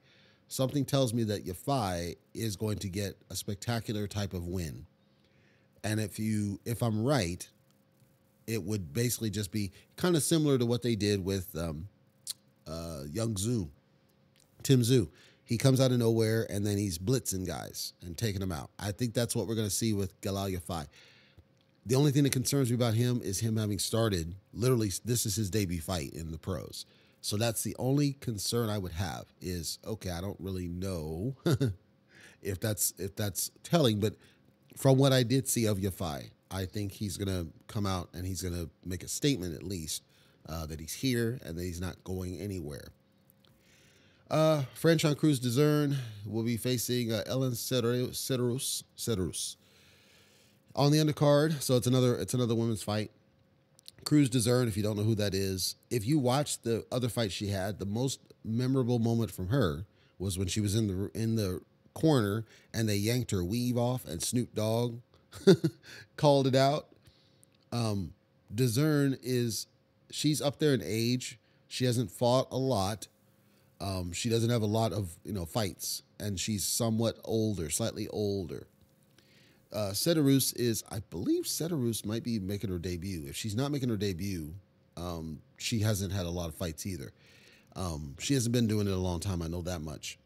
something 0.48 0.86
tells 0.86 1.14
me 1.14 1.24
that 1.24 1.46
Yafai 1.46 2.16
is 2.34 2.56
going 2.56 2.78
to 2.80 2.90
get 2.90 3.16
a 3.30 3.36
spectacular 3.36 4.08
type 4.08 4.34
of 4.34 4.48
win. 4.48 4.86
And 5.84 6.00
if 6.00 6.20
you, 6.20 6.60
if 6.66 6.82
I'm 6.82 7.04
right, 7.04 7.48
it 8.48 8.62
would 8.62 8.94
basically 8.94 9.30
just 9.30 9.52
be 9.52 9.72
kind 9.96 10.16
of 10.16 10.24
similar 10.24 10.58
to 10.58 10.66
what 10.66 10.82
they 10.82 10.96
did 10.96 11.24
with 11.24 11.56
um, 11.58 11.88
uh, 12.68 13.02
Young 13.12 13.36
Zoo, 13.38 13.70
Tim 14.62 14.82
Tszyu. 14.82 15.10
He 15.46 15.58
comes 15.58 15.82
out 15.82 15.92
of 15.92 15.98
nowhere 15.98 16.48
and 16.50 16.66
then 16.66 16.78
he's 16.78 16.98
blitzing 16.98 17.46
guys 17.46 17.94
and 18.02 18.18
taking 18.18 18.40
them 18.40 18.52
out. 18.52 18.70
I 18.80 18.92
think 18.92 19.14
that's 19.14 19.36
what 19.36 19.48
we're 19.48 19.56
going 19.56 19.68
to 19.68 19.74
see 19.74 19.94
with 19.94 20.20
Galal 20.22 20.56
Yafai. 20.56 20.88
The 21.86 21.96
only 21.96 22.12
thing 22.12 22.24
that 22.24 22.32
concerns 22.32 22.70
me 22.70 22.76
about 22.76 22.94
him 22.94 23.22
is 23.24 23.40
him 23.40 23.58
having 23.58 23.80
started 23.80 24.36
literally. 24.54 24.92
This 25.04 25.26
is 25.26 25.36
his 25.36 25.50
debut 25.50 25.82
fight 25.82 26.14
in 26.14 26.32
the 26.32 26.38
pros, 26.38 26.86
so 27.22 27.36
that's 27.36 27.64
the 27.64 27.76
only 27.78 28.14
concern 28.14 28.70
I 28.70 28.78
would 28.78 28.94
have. 28.94 29.26
Is 29.42 29.80
okay. 29.86 30.12
I 30.12 30.22
don't 30.22 30.40
really 30.40 30.68
know 30.68 31.36
if 32.42 32.60
that's 32.60 32.94
if 32.98 33.16
that's 33.16 33.52
telling, 33.64 34.00
but 34.00 34.16
from 34.78 34.98
what 34.98 35.12
I 35.12 35.24
did 35.24 35.48
see 35.48 35.66
of 35.66 35.78
Yafai, 35.78 36.30
I 36.50 36.66
think 36.66 36.94
he's 36.94 37.18
gonna 37.18 37.48
come 37.68 37.86
out 37.86 38.10
and 38.14 38.26
he's 38.26 38.42
gonna 38.42 38.70
make 38.86 39.04
a 39.04 39.10
statement 39.10 39.54
at 39.54 39.64
least 39.64 40.04
uh, 40.48 40.66
that 40.68 40.80
he's 40.80 40.94
here 40.94 41.40
and 41.46 41.58
that 41.58 41.64
he's 41.64 41.82
not 41.82 42.02
going 42.06 42.40
anywhere. 42.40 42.88
Uh, 44.32 44.64
Franchon 44.82 45.16
Crews-Dezurn 45.16 45.96
will 46.26 46.44
be 46.44 46.58
facing 46.58 47.12
uh, 47.12 47.24
Elin 47.28 47.52
Cederroos. 47.52 48.84
Cederroos 48.98 49.58
on 50.76 50.92
the 50.92 50.98
undercard. 51.00 51.62
So 51.62 51.76
it's 51.76 51.88
another 51.88 52.16
it's 52.16 52.34
another 52.34 52.56
women's 52.56 52.84
fight. 52.84 53.12
Crews-Dezurn, 54.06 54.68
if 54.68 54.76
you 54.76 54.84
don't 54.84 54.98
know 54.98 55.04
who 55.04 55.16
that 55.16 55.34
is, 55.34 55.76
if 55.90 56.06
you 56.06 56.20
watch 56.20 56.62
the 56.62 56.86
other 56.92 57.08
fight 57.08 57.32
she 57.32 57.48
had, 57.48 57.80
the 57.80 57.86
most 57.86 58.20
memorable 58.44 59.00
moment 59.00 59.32
from 59.32 59.48
her 59.48 59.86
was 60.20 60.38
when 60.38 60.48
she 60.48 60.60
was 60.60 60.76
in 60.76 60.88
the 60.88 61.12
in 61.20 61.36
the 61.36 61.62
corner 61.94 62.46
and 62.74 62.90
they 62.90 62.96
yanked 62.96 63.32
her 63.32 63.44
weave 63.44 63.78
off 63.78 64.06
and 64.06 64.22
Snoop 64.22 64.54
Dogg 64.56 65.00
called 66.18 66.48
it 66.48 66.56
out. 66.56 66.88
Um, 67.72 68.14
Dezurn 68.54 69.18
is 69.24 69.68
she's 70.12 70.42
up 70.42 70.60
there 70.60 70.74
in 70.74 70.82
age. 70.84 71.40
She 71.68 71.86
hasn't 71.86 72.12
fought 72.12 72.48
a 72.52 72.58
lot. 72.58 73.08
Um, 73.82 74.12
she 74.14 74.30
doesn't 74.30 74.50
have 74.50 74.62
a 74.62 74.68
lot 74.68 74.94
of 74.94 75.16
you 75.26 75.34
know 75.34 75.46
fights, 75.46 76.04
and 76.20 76.40
she's 76.40 76.64
somewhat 76.64 77.18
older, 77.26 77.70
slightly 77.70 78.08
older. 78.10 78.68
Uh, 79.74 79.90
Cederroos 79.92 80.54
is, 80.56 80.84
I 80.92 81.00
believe, 81.10 81.46
Cederroos 81.46 82.06
might 82.06 82.24
be 82.24 82.40
making 82.40 82.70
her 82.70 82.78
debut. 82.78 83.26
If 83.28 83.36
she's 83.36 83.56
not 83.56 83.72
making 83.72 83.90
her 83.90 83.98
debut, 83.98 84.54
um, 84.96 85.42
she 85.58 85.80
hasn't 85.80 86.14
had 86.14 86.26
a 86.26 86.30
lot 86.30 86.48
of 86.48 86.56
fights 86.56 86.86
either. 86.86 87.12
Um, 87.76 88.16
she 88.20 88.36
hasn't 88.36 88.54
been 88.54 88.68
doing 88.68 88.88
it 88.88 88.94
a 88.94 88.98
long 88.98 89.20
time. 89.20 89.42
I 89.42 89.48
know 89.48 89.64
that 89.64 89.82
much. 89.82 90.20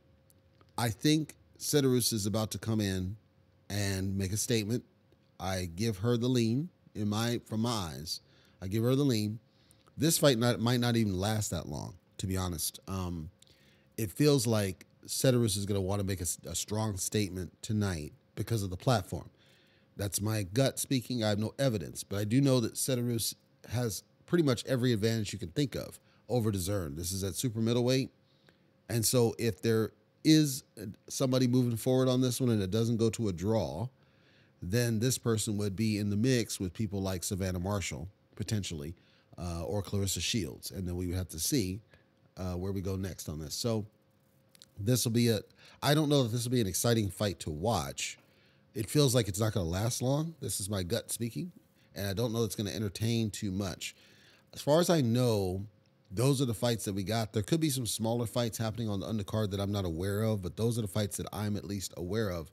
I 0.77 0.89
think 0.89 1.35
Cederroos 1.57 2.11
is 2.11 2.25
about 2.25 2.51
to 2.51 2.57
come 2.57 2.81
in 2.81 3.15
and 3.69 4.17
make 4.17 4.33
a 4.33 4.37
statement. 4.37 4.83
I 5.39 5.69
give 5.75 5.99
her 5.99 6.17
the 6.17 6.27
lean 6.27 6.69
in 6.93 7.07
my 7.07 7.39
from 7.45 7.61
my 7.61 7.69
eyes. 7.69 8.21
I 8.61 8.67
give 8.67 8.83
her 8.83 8.95
the 8.95 9.03
lean. 9.03 9.39
This 9.97 10.17
fight 10.17 10.37
not, 10.37 10.59
might 10.59 10.79
not 10.79 10.95
even 10.95 11.17
last 11.17 11.51
that 11.51 11.67
long, 11.67 11.95
to 12.17 12.27
be 12.27 12.37
honest. 12.37 12.79
Um, 12.87 13.29
it 13.97 14.11
feels 14.11 14.45
like 14.45 14.85
Cederroos 15.05 15.57
is 15.57 15.65
going 15.65 15.79
to 15.79 15.81
want 15.81 16.01
to 16.01 16.05
make 16.05 16.21
a, 16.21 16.49
a 16.49 16.55
strong 16.55 16.97
statement 16.97 17.51
tonight 17.61 18.13
because 18.35 18.61
of 18.61 18.69
the 18.69 18.77
platform. 18.77 19.29
That's 19.97 20.21
my 20.21 20.43
gut 20.43 20.79
speaking. 20.79 21.23
I 21.23 21.29
have 21.29 21.39
no 21.39 21.53
evidence, 21.57 22.03
but 22.03 22.19
I 22.19 22.23
do 22.23 22.39
know 22.39 22.59
that 22.59 22.75
Cederroos 22.75 23.33
has 23.69 24.03
pretty 24.27 24.43
much 24.43 24.63
every 24.65 24.93
advantage 24.93 25.33
you 25.33 25.39
can 25.39 25.49
think 25.49 25.75
of 25.75 25.99
over 26.29 26.51
Dezurn. 26.51 26.95
This 26.95 27.11
is 27.11 27.23
at 27.23 27.35
super 27.35 27.59
middleweight. 27.59 28.11
And 28.89 29.05
so 29.05 29.33
if 29.39 29.61
there 29.61 29.91
is 30.23 30.63
somebody 31.09 31.47
moving 31.47 31.77
forward 31.77 32.07
on 32.07 32.21
this 32.21 32.39
one 32.39 32.49
and 32.51 32.61
it 32.61 32.71
doesn't 32.71 32.97
go 32.97 33.09
to 33.09 33.29
a 33.29 33.33
draw, 33.33 33.87
then 34.61 34.99
this 34.99 35.17
person 35.17 35.57
would 35.57 35.75
be 35.75 35.97
in 35.97 36.09
the 36.09 36.15
mix 36.15 36.59
with 36.59 36.73
people 36.73 37.01
like 37.01 37.23
Savannah 37.23 37.59
Marshall, 37.59 38.07
potentially, 38.35 38.95
uh, 39.37 39.63
or 39.63 39.81
Claressa 39.81 40.21
Shields. 40.21 40.71
And 40.71 40.87
then 40.87 40.95
we 40.95 41.07
would 41.07 41.15
have 41.15 41.29
to 41.29 41.39
see 41.39 41.79
uh, 42.37 42.53
where 42.53 42.71
we 42.71 42.81
go 42.81 42.95
next 42.95 43.29
on 43.29 43.39
this. 43.39 43.55
So 43.55 43.85
this 44.79 45.05
will 45.05 45.11
be 45.11 45.29
a, 45.29 45.39
I 45.81 45.93
don't 45.93 46.09
know 46.09 46.23
if 46.23 46.31
this 46.31 46.43
will 46.43 46.51
be 46.51 46.61
an 46.61 46.67
exciting 46.67 47.09
fight 47.09 47.39
to 47.41 47.49
watch 47.49 48.17
it 48.77 48.87
feels 48.87 49.15
like 49.15 49.27
it's 49.27 49.39
not 49.39 49.53
going 49.53 49.65
to 49.65 49.71
last 49.71 50.03
long. 50.03 50.35
This 50.39 50.59
is 50.59 50.69
my 50.69 50.83
gut 50.83 51.11
speaking, 51.11 51.51
and 51.95 52.07
I 52.07 52.13
don't 52.13 52.31
know 52.31 52.43
it's 52.43 52.53
going 52.55 52.69
to 52.69 52.75
entertain 52.75 53.31
too 53.31 53.51
much. 53.51 53.95
As 54.53 54.61
far 54.61 54.79
as 54.79 54.91
I 54.91 55.01
know, 55.01 55.65
those 56.11 56.43
are 56.43 56.45
the 56.45 56.53
fights 56.53 56.85
that 56.85 56.93
we 56.93 57.03
got. 57.03 57.33
There 57.33 57.41
could 57.41 57.59
be 57.59 57.71
some 57.71 57.87
smaller 57.87 58.27
fights 58.27 58.59
happening 58.59 58.87
on 58.87 58.99
the 58.99 59.07
undercard 59.07 59.49
that 59.49 59.59
I'm 59.59 59.71
not 59.71 59.85
aware 59.85 60.21
of, 60.21 60.43
but 60.43 60.57
those 60.57 60.77
are 60.77 60.83
the 60.83 60.87
fights 60.87 61.17
that 61.17 61.25
I'm 61.33 61.57
at 61.57 61.65
least 61.65 61.91
aware 61.97 62.29
of 62.29 62.51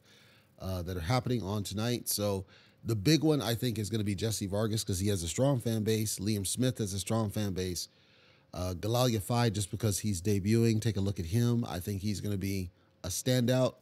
uh, 0.58 0.80
that 0.80 0.96
are 0.96 1.00
happening 1.00 1.42
on 1.42 1.62
tonight. 1.62 2.08
So 2.08 2.46
the 2.82 2.96
big 2.96 3.22
one 3.22 3.42
I 3.42 3.54
think 3.54 3.78
is 3.78 3.90
going 3.90 4.00
to 4.00 4.04
be 4.04 4.14
Jesse 4.14 4.46
Vargas 4.46 4.82
because 4.82 4.98
he 4.98 5.08
has 5.08 5.22
a 5.22 5.28
strong 5.28 5.60
fan 5.60 5.82
base. 5.84 6.18
Liam 6.20 6.46
Smith 6.46 6.78
has 6.78 6.94
a 6.94 6.98
strong 6.98 7.28
fan 7.28 7.52
base. 7.52 7.88
Uh, 8.54 8.72
Galal 8.72 9.14
Yafai, 9.14 9.52
just 9.52 9.70
because 9.70 9.98
he's 9.98 10.22
debuting, 10.22 10.80
take 10.80 10.96
a 10.96 11.00
look 11.00 11.20
at 11.20 11.26
him. 11.26 11.66
I 11.68 11.80
think 11.80 12.00
he's 12.00 12.22
going 12.22 12.32
to 12.32 12.38
be 12.38 12.70
a 13.02 13.08
standout 13.08 13.74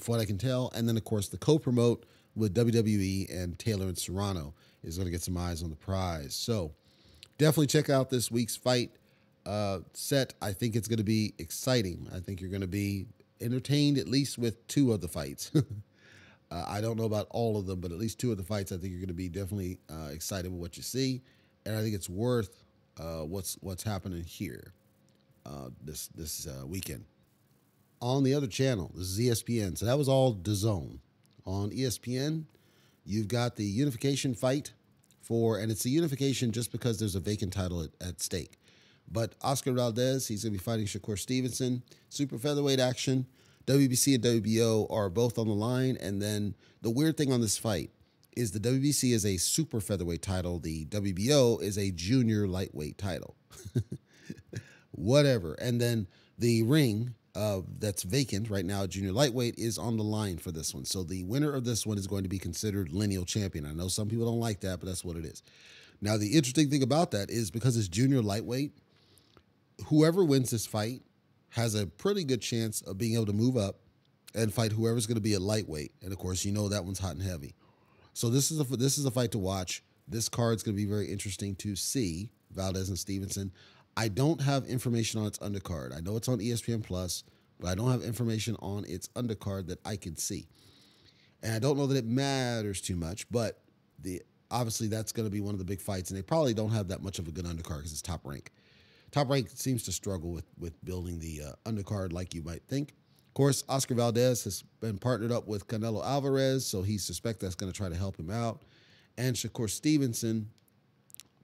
from 0.00 0.14
what 0.14 0.20
I 0.20 0.24
can 0.24 0.38
tell. 0.38 0.70
And 0.74 0.88
then, 0.88 0.96
of 0.96 1.04
course, 1.04 1.28
the 1.28 1.38
co 1.38 1.58
promote 1.58 2.04
with 2.34 2.54
WWE 2.54 3.34
and 3.34 3.58
Taylor 3.58 3.86
and 3.86 3.96
Serrano 3.96 4.54
is 4.82 4.96
going 4.96 5.06
to 5.06 5.10
get 5.10 5.22
some 5.22 5.36
eyes 5.36 5.62
on 5.62 5.70
the 5.70 5.76
prize. 5.76 6.34
So 6.34 6.72
definitely 7.38 7.66
check 7.68 7.90
out 7.90 8.10
this 8.10 8.30
week's 8.30 8.56
fight 8.56 8.90
uh, 9.46 9.80
set. 9.94 10.34
I 10.42 10.52
think 10.52 10.76
it's 10.76 10.88
going 10.88 10.98
to 10.98 11.04
be 11.04 11.34
exciting. 11.38 12.08
I 12.14 12.20
think 12.20 12.40
you're 12.40 12.50
going 12.50 12.60
to 12.60 12.66
be 12.66 13.06
entertained 13.40 13.98
at 13.98 14.08
least 14.08 14.38
with 14.38 14.66
two 14.68 14.92
of 14.92 15.00
the 15.00 15.08
fights. 15.08 15.50
uh, 16.50 16.64
I 16.66 16.80
don't 16.80 16.96
know 16.96 17.04
about 17.04 17.26
all 17.30 17.56
of 17.56 17.66
them, 17.66 17.80
but 17.80 17.92
at 17.92 17.98
least 17.98 18.18
two 18.18 18.30
of 18.30 18.36
the 18.36 18.44
fights, 18.44 18.72
I 18.72 18.76
think 18.76 18.90
you're 18.90 19.00
going 19.00 19.08
to 19.08 19.14
be 19.14 19.28
definitely 19.28 19.78
uh, 19.90 20.08
excited 20.12 20.50
with 20.50 20.60
what 20.60 20.76
you 20.76 20.82
see, 20.82 21.22
and 21.64 21.76
I 21.76 21.82
think 21.82 21.94
it's 21.94 22.08
worth 22.08 22.64
uh, 22.98 23.20
what's 23.20 23.58
what's 23.60 23.82
happening 23.82 24.22
here 24.22 24.72
uh, 25.44 25.70
this 25.82 26.08
this 26.08 26.46
uh, 26.46 26.66
weekend 26.66 27.04
on 28.00 28.24
the 28.24 28.34
other 28.34 28.46
channel. 28.46 28.92
This 28.94 29.18
is 29.18 29.18
ESPN. 29.18 29.76
So 29.78 29.86
that 29.86 29.98
was 29.98 30.08
all 30.08 30.34
DAZN. 30.34 30.98
On 31.44 31.70
ESPN, 31.70 32.44
you've 33.04 33.28
got 33.28 33.56
the 33.56 33.64
unification 33.64 34.34
fight 34.34 34.72
for, 35.22 35.58
and 35.58 35.70
it's 35.70 35.84
a 35.84 35.90
unification 35.90 36.52
just 36.52 36.72
because 36.72 36.98
there's 36.98 37.14
a 37.14 37.20
vacant 37.20 37.52
title 37.52 37.82
at, 37.82 37.90
at 38.00 38.20
stake. 38.20 38.58
But 39.10 39.34
Oscar 39.42 39.72
Valdez, 39.72 40.26
he's 40.26 40.42
going 40.42 40.52
to 40.52 40.58
be 40.58 40.62
fighting 40.62 40.86
Shakur 40.86 41.18
Stevenson. 41.18 41.82
Super 42.08 42.38
featherweight 42.38 42.80
action. 42.80 43.26
WBC 43.66 44.14
and 44.14 44.24
WBO 44.44 44.90
are 44.90 45.08
both 45.08 45.38
on 45.38 45.48
the 45.48 45.54
line. 45.54 45.96
And 46.00 46.20
then 46.20 46.54
the 46.82 46.90
weird 46.90 47.16
thing 47.16 47.32
on 47.32 47.40
this 47.40 47.58
fight 47.58 47.90
is 48.36 48.52
the 48.52 48.60
WBC 48.60 49.12
is 49.12 49.24
a 49.24 49.36
super 49.36 49.80
featherweight 49.80 50.22
title. 50.22 50.58
The 50.58 50.84
WBO 50.86 51.62
is 51.62 51.78
a 51.78 51.90
junior 51.90 52.46
lightweight 52.46 52.98
title. 52.98 53.36
Whatever. 54.90 55.54
And 55.54 55.80
then 55.80 56.06
the 56.38 56.62
ring 56.62 57.14
uh, 57.36 57.60
that's 57.78 58.02
vacant 58.02 58.48
right 58.48 58.64
now, 58.64 58.86
junior 58.86 59.12
lightweight, 59.12 59.58
is 59.58 59.76
on 59.76 59.96
the 59.96 60.02
line 60.02 60.38
for 60.38 60.50
this 60.50 60.74
one. 60.74 60.84
So 60.84 61.02
the 61.02 61.22
winner 61.24 61.52
of 61.52 61.64
this 61.64 61.86
one 61.86 61.98
is 61.98 62.06
going 62.06 62.22
to 62.22 62.28
be 62.28 62.38
considered 62.38 62.92
lineal 62.92 63.24
champion. 63.24 63.66
I 63.66 63.72
know 63.72 63.88
some 63.88 64.08
people 64.08 64.24
don't 64.24 64.40
like 64.40 64.60
that, 64.60 64.80
but 64.80 64.86
that's 64.86 65.04
what 65.04 65.16
it 65.16 65.26
is. 65.26 65.42
Now, 66.00 66.16
the 66.16 66.34
interesting 66.34 66.70
thing 66.70 66.82
about 66.82 67.10
that 67.10 67.30
is 67.30 67.50
because 67.50 67.76
it's 67.76 67.88
junior 67.88 68.22
lightweight, 68.22 68.72
whoever 69.86 70.24
wins 70.24 70.50
this 70.50 70.66
fight 70.66 71.02
has 71.50 71.74
a 71.74 71.86
pretty 71.86 72.24
good 72.24 72.40
chance 72.40 72.80
of 72.82 72.98
being 72.98 73.14
able 73.14 73.26
to 73.26 73.32
move 73.32 73.56
up 73.56 73.76
and 74.34 74.52
fight 74.52 74.72
whoever's 74.72 75.06
going 75.06 75.16
to 75.16 75.22
be 75.22 75.34
a 75.34 75.40
lightweight. 75.40 75.92
And 76.02 76.12
of 76.12 76.18
course, 76.18 76.44
you 76.44 76.52
know 76.52 76.68
that 76.68 76.84
one's 76.84 76.98
hot 76.98 77.12
and 77.12 77.22
heavy. 77.22 77.54
So 78.12 78.30
this 78.30 78.50
is 78.50 78.60
a 78.60 78.64
this 78.76 78.96
is 78.96 79.04
a 79.04 79.10
fight 79.10 79.32
to 79.32 79.38
watch. 79.38 79.82
This 80.08 80.28
card's 80.28 80.62
going 80.62 80.74
to 80.74 80.82
be 80.82 80.88
very 80.88 81.06
interesting 81.10 81.54
to 81.56 81.76
see 81.76 82.30
Valdez 82.50 82.88
and 82.88 82.98
Stevenson. 82.98 83.52
I 83.96 84.08
don't 84.08 84.40
have 84.40 84.66
information 84.66 85.20
on 85.20 85.26
its 85.26 85.38
undercard. 85.38 85.96
I 85.96 86.00
know 86.00 86.16
it's 86.16 86.28
on 86.28 86.38
ESPN 86.38 86.82
Plus, 86.82 87.24
but 87.58 87.68
I 87.68 87.74
don't 87.74 87.90
have 87.90 88.02
information 88.02 88.56
on 88.60 88.84
its 88.86 89.08
undercard 89.08 89.68
that 89.68 89.80
I 89.86 89.96
can 89.96 90.16
see. 90.16 90.46
And 91.42 91.54
I 91.54 91.58
don't 91.58 91.76
know 91.76 91.86
that 91.86 91.96
it 91.96 92.06
matters 92.06 92.80
too 92.80 92.96
much, 92.96 93.30
but 93.30 93.60
the 94.00 94.22
obviously 94.50 94.88
that's 94.88 95.12
going 95.12 95.26
to 95.26 95.32
be 95.32 95.40
one 95.40 95.54
of 95.54 95.58
the 95.58 95.64
big 95.64 95.80
fights, 95.80 96.10
and 96.10 96.18
they 96.18 96.22
probably 96.22 96.54
don't 96.54 96.70
have 96.70 96.88
that 96.88 97.02
much 97.02 97.18
of 97.18 97.28
a 97.28 97.30
good 97.30 97.44
undercard 97.44 97.78
because 97.78 97.92
it's 97.92 98.02
top 98.02 98.26
rank. 98.26 98.50
Top 99.10 99.30
rank 99.30 99.48
seems 99.54 99.82
to 99.84 99.92
struggle 99.92 100.30
with 100.32 100.46
with 100.58 100.84
building 100.84 101.18
the 101.18 101.42
uh, 101.42 101.70
undercard 101.70 102.12
like 102.12 102.34
you 102.34 102.42
might 102.42 102.62
think. 102.68 102.90
Of 102.90 103.34
course, 103.34 103.64
Oscar 103.68 103.94
Valdez 103.94 104.44
has 104.44 104.62
been 104.80 104.98
partnered 104.98 105.32
up 105.32 105.46
with 105.46 105.68
Canelo 105.68 106.04
Alvarez, 106.04 106.66
so 106.66 106.82
he 106.82 106.98
suspects 106.98 107.42
that's 107.42 107.54
going 107.54 107.70
to 107.70 107.76
try 107.76 107.88
to 107.88 107.96
help 107.96 108.18
him 108.18 108.30
out. 108.30 108.62
And 109.18 109.36
Shakur 109.36 109.68
Stevenson, 109.70 110.50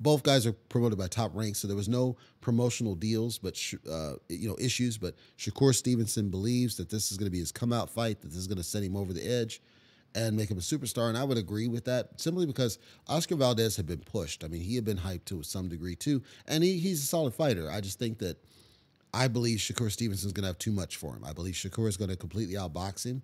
both 0.03 0.23
guys 0.23 0.47
are 0.47 0.53
promoted 0.53 0.99
by 0.99 1.07
Top 1.07 1.31
Rank, 1.35 1.57
so 1.57 1.69
there 1.69 1.77
was 1.77 1.88
no 1.88 2.17
promotional 2.41 2.95
deals, 2.95 3.38
but 3.38 3.57
uh, 3.91 4.15
you 4.29 4.49
know 4.49 4.57
issues. 4.59 4.99
But 4.99 5.15
Shakur 5.38 5.75
Stevenson 5.75 6.29
believes 6.29 6.77
that 6.77 6.91
this 6.91 7.12
is 7.12 7.19
going 7.19 7.27
to 7.27 7.31
be 7.31 7.38
his 7.38 7.53
come 7.53 7.73
out 7.73 7.88
fight, 7.88 8.21
that 8.21 8.29
this 8.29 8.38
is 8.38 8.47
going 8.47 8.59
to 8.59 8.65
send 8.65 8.85
him 8.85 8.97
over 8.97 9.12
the 9.12 9.25
edge 9.25 9.62
and 10.15 10.37
make 10.37 10.51
him 10.51 10.59
a 10.59 10.61
superstar. 10.61 11.09
And 11.09 11.17
I 11.17 11.25
would 11.25 11.38
agree 11.38 11.69
with 11.69 11.85
that 11.85 12.21
simply 12.21 12.47
because 12.47 12.79
Oscar 13.09 13.37
Valdez 13.37 13.77
had 13.77 13.87
been 13.87 14.01
pushed. 14.01 14.45
I 14.45 14.49
mean, 14.49 14.61
he 14.61 14.75
had 14.75 14.85
been 14.85 14.99
hyped 14.99 15.25
to 15.27 15.43
some 15.43 15.69
degree 15.69 15.95
too, 15.95 16.23
and 16.47 16.65
he, 16.65 16.79
he's 16.79 17.03
a 17.03 17.07
solid 17.07 17.35
fighter. 17.35 17.71
I 17.71 17.81
just 17.81 17.99
think 17.99 18.19
that 18.19 18.38
I 19.15 19.29
believe 19.29 19.59
Shakur 19.59 19.91
Stevenson's 19.91 20.33
going 20.33 20.43
to 20.43 20.49
have 20.49 20.59
too 20.59 20.73
much 20.73 20.97
for 20.97 21.15
him. 21.15 21.25
I 21.25 21.33
believe 21.33 21.55
Shakur 21.55 21.88
is 21.88 21.97
going 21.97 22.11
to 22.11 22.17
completely 22.17 22.55
outbox 22.55 23.05
him. 23.05 23.23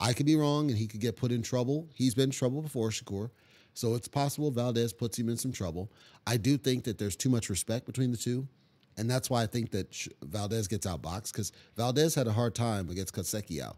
I 0.00 0.12
could 0.12 0.26
be 0.26 0.36
wrong, 0.36 0.68
and 0.68 0.78
he 0.78 0.86
could 0.86 1.00
get 1.00 1.16
put 1.16 1.32
in 1.32 1.42
trouble. 1.42 1.88
He's 1.94 2.14
been 2.14 2.24
in 2.24 2.30
trouble 2.30 2.62
before, 2.62 2.90
Shakur. 2.90 3.30
So 3.78 3.94
it's 3.94 4.08
possible 4.08 4.50
Valdez 4.50 4.92
puts 4.92 5.16
him 5.16 5.28
in 5.28 5.36
some 5.36 5.52
trouble. 5.52 5.88
I 6.26 6.36
do 6.36 6.58
think 6.58 6.82
that 6.82 6.98
there's 6.98 7.14
too 7.14 7.28
much 7.28 7.48
respect 7.48 7.86
between 7.86 8.10
the 8.10 8.16
two. 8.16 8.48
And 8.96 9.08
that's 9.08 9.30
why 9.30 9.44
I 9.44 9.46
think 9.46 9.70
that 9.70 9.96
Valdez 10.20 10.66
gets 10.66 10.84
outboxed 10.84 11.30
because 11.30 11.52
Valdez 11.76 12.12
had 12.12 12.26
a 12.26 12.32
hard 12.32 12.56
time 12.56 12.90
against 12.90 13.14
Conceição 13.14 13.76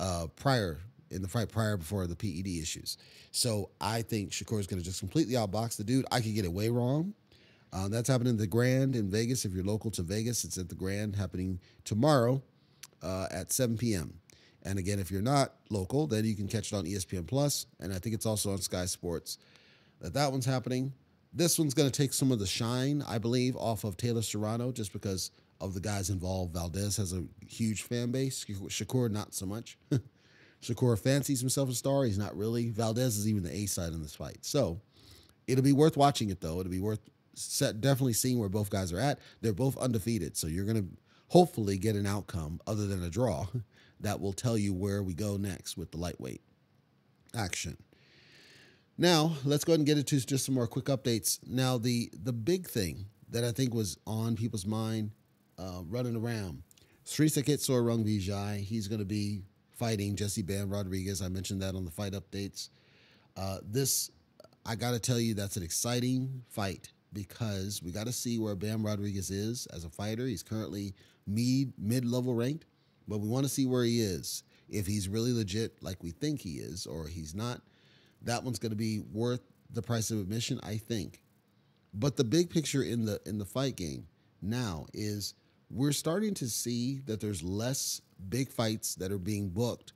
uh, 0.00 0.26
prior 0.34 0.80
in 1.12 1.22
the 1.22 1.28
fight 1.28 1.48
prior 1.48 1.76
before 1.76 2.08
the 2.08 2.16
PED 2.16 2.60
issues. 2.60 2.98
So 3.30 3.70
I 3.80 4.02
think 4.02 4.32
Shakur 4.32 4.58
is 4.58 4.66
going 4.66 4.80
to 4.80 4.84
just 4.84 4.98
completely 4.98 5.34
outbox 5.34 5.76
the 5.76 5.84
dude. 5.84 6.06
I 6.10 6.20
could 6.20 6.34
get 6.34 6.44
it 6.44 6.52
way 6.52 6.68
wrong. 6.68 7.14
Uh, 7.72 7.86
that's 7.86 8.08
happening 8.08 8.30
in 8.30 8.38
the 8.38 8.48
Grand 8.48 8.96
in 8.96 9.08
Vegas. 9.08 9.44
If 9.44 9.52
you're 9.52 9.62
local 9.62 9.92
to 9.92 10.02
Vegas, 10.02 10.42
it's 10.42 10.58
at 10.58 10.68
the 10.68 10.74
Grand 10.74 11.14
happening 11.14 11.60
tomorrow 11.84 12.42
uh, 13.00 13.28
at 13.30 13.52
7 13.52 13.76
p.m. 13.78 14.18
And 14.66 14.80
again, 14.80 14.98
if 14.98 15.12
you're 15.12 15.22
not 15.22 15.54
local, 15.70 16.08
then 16.08 16.24
you 16.24 16.34
can 16.34 16.48
catch 16.48 16.72
it 16.72 16.76
on 16.76 16.84
ESPN 16.84 17.26
Plus, 17.26 17.66
and 17.78 17.92
I 17.92 17.98
think 17.98 18.14
it's 18.14 18.26
also 18.26 18.50
on 18.50 18.58
Sky 18.58 18.86
Sports. 18.86 19.38
That 20.00 20.12
that 20.14 20.32
one's 20.32 20.44
happening. 20.44 20.92
This 21.32 21.58
one's 21.58 21.72
going 21.72 21.88
to 21.88 22.02
take 22.02 22.12
some 22.12 22.32
of 22.32 22.38
the 22.38 22.46
shine, 22.46 23.04
I 23.06 23.18
believe, 23.18 23.56
off 23.56 23.84
of 23.84 23.96
Taylor 23.96 24.22
Serrano, 24.22 24.72
just 24.72 24.92
because 24.92 25.30
of 25.60 25.72
the 25.72 25.80
guys 25.80 26.10
involved. 26.10 26.52
Valdez 26.52 26.96
has 26.96 27.12
a 27.12 27.24
huge 27.46 27.82
fan 27.82 28.10
base. 28.10 28.44
Shakur, 28.44 29.10
not 29.10 29.34
so 29.34 29.46
much. 29.46 29.78
Shakur 30.62 30.98
fancies 30.98 31.40
himself 31.40 31.68
a 31.70 31.74
star. 31.74 32.04
He's 32.04 32.18
not 32.18 32.36
really. 32.36 32.70
Valdez 32.70 33.16
is 33.16 33.28
even 33.28 33.42
the 33.42 33.54
A 33.54 33.66
side 33.66 33.92
in 33.92 34.02
this 34.02 34.14
fight. 34.14 34.38
So 34.40 34.80
it'll 35.46 35.64
be 35.64 35.72
worth 35.72 35.96
watching 35.96 36.30
it, 36.30 36.40
though. 36.40 36.58
It'll 36.60 36.72
be 36.72 36.80
worth 36.80 37.00
set, 37.34 37.80
definitely 37.80 38.14
seeing 38.14 38.38
where 38.38 38.48
both 38.48 38.70
guys 38.70 38.92
are 38.92 38.98
at. 38.98 39.20
They're 39.40 39.52
both 39.52 39.78
undefeated. 39.78 40.36
So 40.36 40.46
you're 40.46 40.64
going 40.64 40.82
to 40.82 40.88
hopefully 41.28 41.78
get 41.78 41.96
an 41.96 42.06
outcome 42.06 42.60
other 42.66 42.86
than 42.86 43.02
a 43.02 43.10
draw 43.10 43.46
that 44.00 44.20
will 44.20 44.32
tell 44.32 44.58
you 44.58 44.74
where 44.74 45.02
we 45.02 45.14
go 45.14 45.36
next 45.36 45.76
with 45.76 45.90
the 45.90 45.98
lightweight 45.98 46.42
action. 47.34 47.76
Now, 48.98 49.32
let's 49.44 49.64
go 49.64 49.72
ahead 49.72 49.80
and 49.80 49.86
get 49.86 49.98
into 49.98 50.24
just 50.24 50.46
some 50.46 50.54
more 50.54 50.66
quick 50.66 50.86
updates. 50.86 51.38
Now, 51.46 51.76
the 51.78 52.10
the 52.12 52.32
big 52.32 52.66
thing 52.66 53.06
that 53.30 53.44
I 53.44 53.52
think 53.52 53.74
was 53.74 53.98
on 54.06 54.36
people's 54.36 54.66
mind 54.66 55.10
uh, 55.58 55.82
running 55.86 56.16
around, 56.16 56.62
Sri 57.04 57.28
Saket 57.28 57.68
Rung 57.84 58.04
Vijay, 58.04 58.60
he's 58.60 58.88
going 58.88 59.00
to 59.00 59.04
be 59.04 59.42
fighting 59.76 60.16
Jesse 60.16 60.42
Bam 60.42 60.70
Rodriguez. 60.70 61.20
I 61.20 61.28
mentioned 61.28 61.62
that 61.62 61.74
on 61.74 61.84
the 61.84 61.90
fight 61.90 62.14
updates. 62.14 62.70
Uh, 63.36 63.58
this, 63.62 64.10
I 64.64 64.74
got 64.74 64.92
to 64.92 64.98
tell 64.98 65.20
you, 65.20 65.34
that's 65.34 65.56
an 65.56 65.62
exciting 65.62 66.42
fight 66.48 66.88
because 67.12 67.82
we 67.82 67.92
got 67.92 68.06
to 68.06 68.12
see 68.12 68.38
where 68.38 68.54
Bam 68.54 68.84
Rodriguez 68.84 69.30
is 69.30 69.66
as 69.66 69.84
a 69.84 69.90
fighter. 69.90 70.26
He's 70.26 70.42
currently 70.42 70.94
mid 71.26 71.72
mid 71.78 72.04
level 72.04 72.34
ranked, 72.34 72.64
but 73.08 73.18
we 73.18 73.28
want 73.28 73.44
to 73.44 73.50
see 73.50 73.66
where 73.66 73.84
he 73.84 74.00
is. 74.00 74.42
If 74.68 74.86
he's 74.86 75.08
really 75.08 75.32
legit, 75.32 75.82
like 75.82 76.02
we 76.02 76.10
think 76.10 76.40
he 76.40 76.54
is, 76.54 76.86
or 76.86 77.06
he's 77.06 77.34
not, 77.34 77.62
that 78.22 78.42
one's 78.42 78.58
going 78.58 78.70
to 78.70 78.76
be 78.76 79.00
worth 79.12 79.40
the 79.70 79.82
price 79.82 80.10
of 80.10 80.18
admission, 80.18 80.60
I 80.62 80.76
think. 80.76 81.22
But 81.94 82.16
the 82.16 82.24
big 82.24 82.50
picture 82.50 82.82
in 82.82 83.04
the 83.04 83.20
in 83.26 83.38
the 83.38 83.44
fight 83.44 83.76
game 83.76 84.06
now 84.42 84.86
is 84.92 85.34
we're 85.70 85.92
starting 85.92 86.34
to 86.34 86.48
see 86.48 87.00
that 87.06 87.20
there's 87.20 87.42
less 87.42 88.00
big 88.28 88.50
fights 88.50 88.94
that 88.96 89.12
are 89.12 89.18
being 89.18 89.48
booked. 89.48 89.92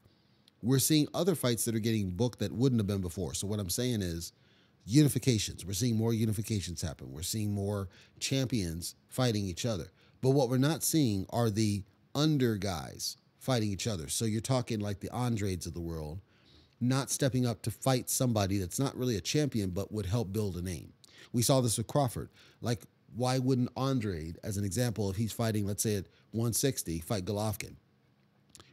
We're 0.62 0.78
seeing 0.78 1.08
other 1.14 1.34
fights 1.34 1.64
that 1.64 1.74
are 1.74 1.80
getting 1.80 2.10
booked 2.10 2.38
that 2.40 2.52
wouldn't 2.52 2.80
have 2.80 2.86
been 2.86 3.00
before. 3.00 3.34
So 3.34 3.46
what 3.46 3.60
I'm 3.60 3.70
saying 3.70 4.02
is 4.02 4.32
unifications. 4.88 5.64
We're 5.64 5.72
seeing 5.72 5.96
more 5.96 6.12
unifications 6.12 6.82
happen. 6.82 7.12
We're 7.12 7.22
seeing 7.22 7.52
more 7.52 7.88
champions 8.18 8.94
fighting 9.08 9.44
each 9.44 9.64
other. 9.64 9.90
But 10.20 10.30
what 10.30 10.48
we're 10.48 10.58
not 10.58 10.82
seeing 10.82 11.26
are 11.30 11.50
the 11.50 11.82
under 12.14 12.56
guys 12.56 13.16
fighting 13.38 13.70
each 13.70 13.86
other. 13.86 14.08
So 14.08 14.24
you're 14.24 14.40
talking 14.40 14.80
like 14.80 15.00
the 15.00 15.14
Andrades 15.14 15.66
of 15.66 15.74
the 15.74 15.80
world, 15.80 16.20
not 16.80 17.10
stepping 17.10 17.46
up 17.46 17.62
to 17.62 17.70
fight 17.70 18.10
somebody 18.10 18.58
that's 18.58 18.78
not 18.78 18.96
really 18.96 19.16
a 19.16 19.20
champion 19.20 19.70
but 19.70 19.92
would 19.92 20.06
help 20.06 20.32
build 20.32 20.56
a 20.56 20.62
name. 20.62 20.92
We 21.32 21.42
saw 21.42 21.60
this 21.60 21.78
with 21.78 21.86
Crawford. 21.86 22.30
Like, 22.60 22.82
why 23.14 23.38
wouldn't 23.38 23.70
Andrade, 23.76 24.38
as 24.44 24.56
an 24.56 24.64
example, 24.64 25.10
if 25.10 25.16
he's 25.16 25.32
fighting, 25.32 25.66
let's 25.66 25.82
say 25.82 25.96
at 25.96 26.06
160, 26.32 27.00
fight 27.00 27.24
Golovkin? 27.24 27.74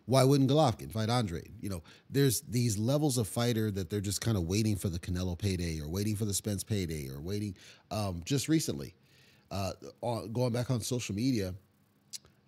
why 0.08 0.24
wouldn't 0.24 0.50
Golovkin 0.50 0.92
fight 0.92 1.10
Andrade? 1.10 1.52
You 1.60 1.70
know, 1.70 1.84
there's 2.10 2.42
these 2.42 2.78
levels 2.78 3.18
of 3.18 3.28
fighter 3.28 3.70
that 3.72 3.90
they're 3.90 4.00
just 4.00 4.22
kind 4.22 4.38
of 4.38 4.44
waiting 4.44 4.78
for 4.78 4.88
the 4.88 5.00
Canelo 5.00 5.38
payday 5.38 5.82
or 5.82 5.90
waiting 5.90 6.16
for 6.16 6.24
the 6.24 6.34
Spence 6.34 6.64
payday 6.64 7.10
or 7.10 7.20
waiting. 7.20 7.56
Um, 7.92 8.22
just 8.24 8.48
recently, 8.48 8.96
uh, 9.52 9.74
going 10.02 10.54
back 10.54 10.72
on 10.72 10.80
social 10.80 11.14
media, 11.14 11.54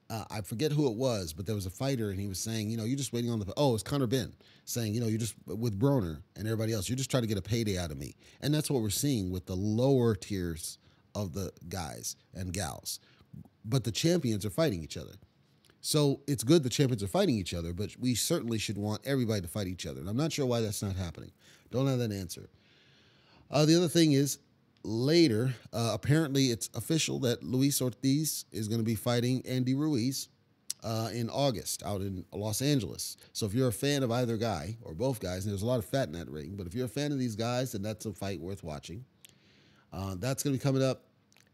uh, 0.10 0.24
I 0.32 0.42
forget 0.42 0.72
who 0.72 0.88
it 0.88 0.96
was, 0.96 1.34
but 1.34 1.46
there 1.46 1.56
was 1.56 1.66
a 1.66 1.72
fighter 1.72 2.10
and 2.10 2.20
he 2.20 2.28
was 2.28 2.40
saying, 2.40 2.70
you 2.70 2.78
know, 2.78 2.84
you're 2.84 2.98
just 2.98 3.14
waiting 3.14 3.30
on 3.30 3.40
the. 3.40 3.54
Oh, 3.56 3.74
it's 3.74 3.84
Conor 3.84 4.08
Benn 4.08 4.34
saying, 4.66 4.94
you 4.94 5.02
know, 5.02 5.08
you're 5.08 5.20
just 5.20 5.36
with 5.46 5.80
Broner 5.80 6.22
and 6.36 6.48
everybody 6.48 6.74
else, 6.74 6.90
you're 6.90 6.98
just 6.98 7.12
trying 7.12 7.24
to 7.24 7.28
get 7.28 7.38
a 7.38 7.42
payday 7.42 7.78
out 7.78 7.92
of 7.92 7.98
me. 7.98 8.16
And 8.42 8.54
that's 8.54 8.70
what 8.72 8.82
we're 8.82 8.90
seeing 8.90 9.32
with 9.32 9.46
the 9.46 9.56
lower 9.56 10.16
tiers 10.16 10.80
of 11.16 11.34
the 11.34 11.52
guys 11.68 12.16
and 12.34 12.54
gals. 12.54 13.00
But 13.66 13.84
the 13.84 13.92
champions 13.92 14.46
are 14.46 14.50
fighting 14.50 14.84
each 14.84 14.98
other. 14.98 15.14
So 15.82 16.22
it's 16.28 16.44
good 16.44 16.64
the 16.64 16.70
champions 16.70 17.04
are 17.04 17.08
fighting 17.08 17.36
each 17.36 17.54
other, 17.54 17.74
but 17.74 17.96
we 18.00 18.16
certainly 18.16 18.58
should 18.58 18.78
want 18.78 19.02
everybody 19.06 19.42
to 19.42 19.48
fight 19.48 19.68
each 19.68 19.86
other. 19.86 20.00
And 20.00 20.10
I'm 20.10 20.18
not 20.18 20.34
sure 20.34 20.46
why 20.46 20.60
that's 20.62 20.84
not 20.84 20.96
happening. 20.96 21.32
Don't 21.72 21.88
have 21.88 22.00
that 22.00 22.12
answer. 22.12 22.50
Uh, 23.52 23.66
the 23.66 23.76
other 23.76 23.88
thing 23.88 24.12
is 24.14 24.40
later, 24.84 25.54
uh, 25.74 25.92
apparently 25.94 26.48
it's 26.48 26.70
official 26.76 27.20
that 27.20 27.44
Luis 27.44 27.82
Ortiz 27.82 28.46
is 28.52 28.68
going 28.68 28.80
to 28.80 28.86
be 28.86 28.96
fighting 28.96 29.42
Andy 29.46 29.76
Ruiz 29.76 30.30
uh, 30.84 31.10
in 31.14 31.30
August 31.30 31.84
out 31.84 32.02
in 32.02 32.26
Los 32.32 32.62
Angeles. 32.62 33.18
So 33.34 33.46
if 33.46 33.54
you're 33.54 33.68
a 33.68 33.74
fan 33.74 34.04
of 34.04 34.12
either 34.12 34.38
guy 34.38 34.78
or 34.82 34.94
both 34.94 35.20
guys, 35.20 35.46
and 35.46 35.52
there's 35.52 35.64
a 35.64 35.68
lot 35.68 35.80
of 35.80 35.86
fat 35.86 36.08
in 36.08 36.14
that 36.14 36.30
ring, 36.30 36.56
but 36.56 36.68
if 36.68 36.74
you're 36.74 36.86
a 36.86 36.90
fan 36.90 37.12
of 37.12 37.20
these 37.20 37.36
guys, 37.36 37.74
then 37.74 37.82
that's 37.82 38.06
a 38.06 38.14
fight 38.14 38.40
worth 38.40 38.64
watching. 38.64 39.04
Uh, 39.92 40.16
that's 40.20 40.44
going 40.44 40.56
to 40.56 40.60
be 40.60 40.64
coming 40.64 40.84
up 40.84 41.04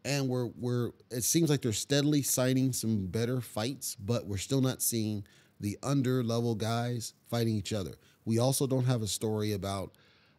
and 0.06 0.30
we're 0.30 0.46
we're 0.60 0.92
it 1.10 1.24
seems 1.24 1.50
like 1.50 1.62
they're 1.62 1.74
steadily 1.74 2.22
signing 2.22 2.72
some 2.72 3.08
better 3.08 3.42
fights, 3.42 3.96
but 3.96 4.26
we're 4.28 4.38
still 4.38 4.62
not 4.62 4.82
seeing 4.82 5.26
the 5.60 5.78
under 5.84 6.24
level 6.24 6.56
guys 6.56 7.14
fighting 7.30 7.56
each 7.56 7.74
other. 7.74 7.96
We 8.24 8.40
also 8.40 8.68
don't 8.68 8.86
have 8.86 9.02
a 9.02 9.08
story 9.08 9.54
about 9.54 9.94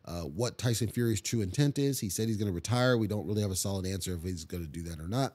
uh, 0.07 0.23
what 0.23 0.59
Tyson 0.59 0.89
Fury's 0.89 1.21
true 1.21 1.41
intent 1.41 1.79
is. 1.79 2.01
He 2.01 2.09
said 2.09 2.29
he's 2.29 2.37
going 2.37 2.51
to 2.51 2.55
retire. 2.55 2.97
We 2.97 3.09
don't 3.09 3.27
really 3.27 3.43
have 3.43 3.51
a 3.51 3.57
solid 3.57 3.87
answer 3.87 4.15
if 4.15 4.23
he's 4.23 4.45
going 4.45 4.65
to 4.65 4.71
do 4.71 4.83
that 4.85 5.01
or 5.01 5.09
not. 5.09 5.35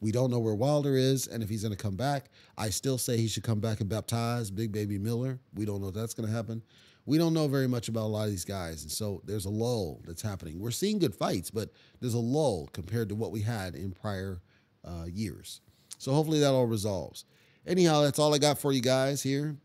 We 0.00 0.12
don't 0.12 0.30
know 0.30 0.38
where 0.38 0.54
Wilder 0.54 0.96
is 0.96 1.26
and 1.26 1.42
if 1.42 1.48
he's 1.48 1.62
going 1.62 1.74
to 1.74 1.82
come 1.82 1.96
back. 1.96 2.30
I 2.56 2.70
still 2.70 2.98
say 2.98 3.16
he 3.16 3.26
should 3.26 3.42
come 3.42 3.60
back 3.60 3.80
and 3.80 3.88
baptize 3.88 4.50
Big 4.50 4.70
Baby 4.70 4.96
Miller. 4.98 5.40
We 5.54 5.64
don't 5.64 5.80
know 5.80 5.88
if 5.88 5.94
that's 5.94 6.14
going 6.14 6.28
to 6.28 6.34
happen 6.34 6.62
we 7.08 7.16
don't 7.16 7.32
know 7.32 7.48
very 7.48 7.66
much 7.66 7.88
about 7.88 8.02
a 8.02 8.12
lot 8.12 8.24
of 8.24 8.30
these 8.30 8.44
guys. 8.44 8.82
And 8.82 8.92
so 8.92 9.22
there's 9.24 9.46
a 9.46 9.50
lull 9.50 10.02
that's 10.04 10.20
happening. 10.20 10.60
We're 10.60 10.70
seeing 10.70 10.98
good 10.98 11.14
fights, 11.14 11.50
but 11.50 11.70
there's 12.00 12.12
a 12.12 12.18
lull 12.18 12.68
compared 12.74 13.08
to 13.08 13.14
what 13.14 13.32
we 13.32 13.40
had 13.40 13.74
in 13.74 13.92
prior 13.92 14.42
uh, 14.84 15.06
years. 15.10 15.62
So 15.96 16.12
hopefully 16.12 16.38
that 16.40 16.50
all 16.50 16.66
resolves. 16.66 17.24
Anyhow, 17.66 18.02
that's 18.02 18.18
all 18.18 18.34
I 18.34 18.38
got 18.38 18.58
for 18.58 18.72
you 18.72 18.82
guys 18.82 19.22
here. 19.22 19.56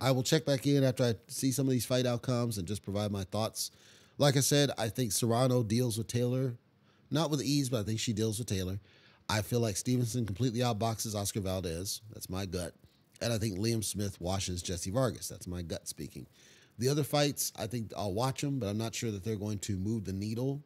I 0.00 0.10
will 0.12 0.22
check 0.22 0.46
back 0.46 0.66
in 0.66 0.82
after 0.82 1.04
I 1.04 1.14
see 1.28 1.52
some 1.52 1.66
of 1.66 1.72
these 1.72 1.84
fight 1.84 2.06
outcomes 2.06 2.58
and 2.58 2.66
just 2.66 2.82
provide 2.82 3.10
my 3.10 3.24
thoughts. 3.24 3.70
Like 4.18 4.36
I 4.36 4.40
said, 4.40 4.70
I 4.78 4.88
think 4.88 5.12
Serrano 5.12 5.62
deals 5.62 5.98
with 5.98 6.06
Taylor, 6.06 6.54
not 7.10 7.30
with 7.30 7.42
ease, 7.42 7.68
but 7.68 7.80
I 7.80 7.82
think 7.82 8.00
she 8.00 8.12
deals 8.12 8.38
with 8.38 8.48
Taylor. 8.48 8.78
I 9.28 9.42
feel 9.42 9.60
like 9.60 9.76
Stevenson 9.76 10.26
completely 10.26 10.60
outboxes 10.60 11.14
Oscar 11.14 11.40
Valdez. 11.40 12.00
That's 12.12 12.28
my 12.28 12.46
gut. 12.46 12.74
And 13.22 13.32
I 13.32 13.38
think 13.38 13.58
Liam 13.58 13.84
Smith 13.84 14.20
washes 14.20 14.62
Jesse 14.62 14.90
Vargas. 14.90 15.28
That's 15.28 15.46
my 15.46 15.62
gut 15.62 15.86
speaking. 15.86 16.26
The 16.78 16.88
other 16.88 17.04
fights, 17.04 17.52
I 17.58 17.66
think 17.66 17.92
I'll 17.96 18.14
watch 18.14 18.40
them, 18.40 18.58
but 18.58 18.68
I'm 18.68 18.78
not 18.78 18.94
sure 18.94 19.10
that 19.10 19.22
they're 19.22 19.36
going 19.36 19.58
to 19.60 19.76
move 19.76 20.04
the 20.04 20.14
needle 20.14 20.62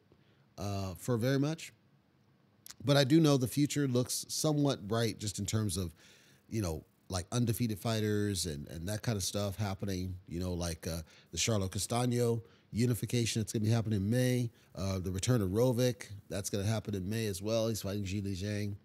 uh, 0.57 0.93
for 0.97 1.17
very 1.17 1.39
much. 1.39 1.73
But 2.83 2.97
I 2.97 3.03
do 3.03 3.19
know 3.19 3.37
the 3.37 3.47
future 3.47 3.87
looks 3.87 4.25
somewhat 4.29 4.87
bright 4.87 5.19
just 5.19 5.39
in 5.39 5.45
terms 5.45 5.75
of, 5.77 5.93
you 6.49 6.61
know, 6.61 6.85
like 7.09 7.25
undefeated 7.31 7.79
fighters 7.79 8.45
and, 8.45 8.67
and 8.67 8.87
that 8.87 9.01
kind 9.01 9.15
of 9.15 9.23
stuff 9.23 9.57
happening, 9.57 10.15
you 10.27 10.39
know, 10.39 10.53
like 10.53 10.87
uh, 10.87 11.01
the 11.31 11.37
Charlo 11.37 11.69
Castaño 11.69 12.41
unification 12.71 13.41
that's 13.41 13.53
going 13.53 13.61
to 13.61 13.69
be 13.69 13.73
happening 13.73 14.01
in 14.01 14.09
May. 14.09 14.49
Uh, 14.75 14.99
the 14.99 15.11
return 15.11 15.41
of 15.41 15.49
Hrgovic, 15.49 16.07
that's 16.29 16.49
going 16.49 16.63
to 16.63 16.69
happen 16.69 16.95
in 16.95 17.07
May 17.09 17.27
as 17.27 17.41
well. 17.41 17.69
He's 17.69 17.81
fighting 17.81 18.03
Zhilei 18.03 18.35
Zhang. 18.35 18.75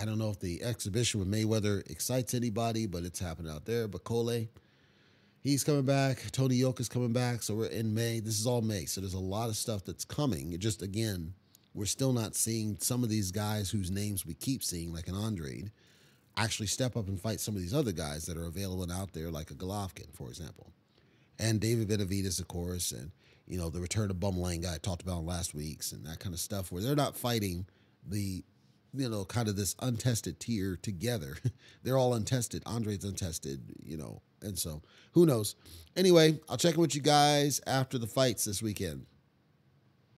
I 0.00 0.04
don't 0.04 0.18
know 0.18 0.30
if 0.30 0.38
the 0.38 0.62
exhibition 0.62 1.18
with 1.18 1.30
Mayweather 1.30 1.88
excites 1.90 2.32
anybody, 2.32 2.86
but 2.86 3.02
it's 3.02 3.18
happening 3.18 3.50
out 3.50 3.64
there. 3.64 3.88
But 3.88 4.04
Cole, 4.04 4.46
he's 5.40 5.64
coming 5.64 5.84
back. 5.84 6.22
Tony 6.30 6.54
Yoka 6.54 6.80
is 6.80 6.88
coming 6.88 7.12
back. 7.12 7.42
So 7.42 7.54
we're 7.54 7.66
in 7.66 7.92
May. 7.92 8.20
This 8.20 8.38
is 8.38 8.46
all 8.46 8.62
May. 8.62 8.84
So 8.84 9.00
there's 9.00 9.14
a 9.14 9.18
lot 9.18 9.48
of 9.48 9.56
stuff 9.56 9.84
that's 9.84 10.04
coming. 10.04 10.52
It 10.52 10.60
just, 10.60 10.82
again, 10.82 11.34
we're 11.74 11.86
still 11.86 12.12
not 12.12 12.36
seeing 12.36 12.78
some 12.80 13.02
of 13.02 13.10
these 13.10 13.32
guys 13.32 13.70
whose 13.70 13.90
names 13.90 14.24
we 14.24 14.34
keep 14.34 14.62
seeing, 14.62 14.92
like 14.94 15.08
an 15.08 15.16
Andrade, 15.16 15.72
actually 16.38 16.66
step 16.66 16.96
up 16.96 17.08
and 17.08 17.20
fight 17.20 17.40
some 17.40 17.54
of 17.54 17.60
these 17.60 17.74
other 17.74 17.92
guys 17.92 18.26
that 18.26 18.36
are 18.36 18.46
available 18.46 18.90
out 18.92 19.12
there, 19.12 19.30
like 19.30 19.50
a 19.50 19.54
Golovkin, 19.54 20.14
for 20.14 20.28
example. 20.28 20.72
And 21.38 21.60
David 21.60 21.88
Benavidez, 21.88 22.40
of 22.40 22.48
course, 22.48 22.92
and, 22.92 23.10
you 23.46 23.58
know, 23.58 23.70
the 23.70 23.80
return 23.80 24.10
of 24.10 24.18
Bum 24.20 24.38
Lane 24.38 24.62
guy 24.62 24.74
I 24.74 24.78
talked 24.78 25.02
about 25.02 25.24
last 25.24 25.54
week's 25.54 25.92
and 25.92 26.04
that 26.06 26.18
kind 26.18 26.34
of 26.34 26.40
stuff, 26.40 26.72
where 26.72 26.82
they're 26.82 26.96
not 26.96 27.16
fighting 27.16 27.66
the 28.06 28.42
you 28.94 29.08
know, 29.08 29.24
kind 29.24 29.48
of 29.48 29.56
this 29.56 29.76
untested 29.80 30.40
tier 30.40 30.76
together. 30.76 31.36
They're 31.82 31.98
all 31.98 32.14
untested. 32.14 32.62
Andre's 32.66 33.04
untested, 33.04 33.60
you 33.84 33.96
know, 33.96 34.22
and 34.42 34.58
so 34.58 34.82
who 35.12 35.26
knows. 35.26 35.56
Anyway, 35.96 36.38
I'll 36.48 36.56
check 36.56 36.74
in 36.74 36.80
with 36.80 36.94
you 36.94 37.02
guys 37.02 37.60
after 37.66 37.98
the 37.98 38.06
fights 38.06 38.44
this 38.44 38.62
weekend. 38.62 39.06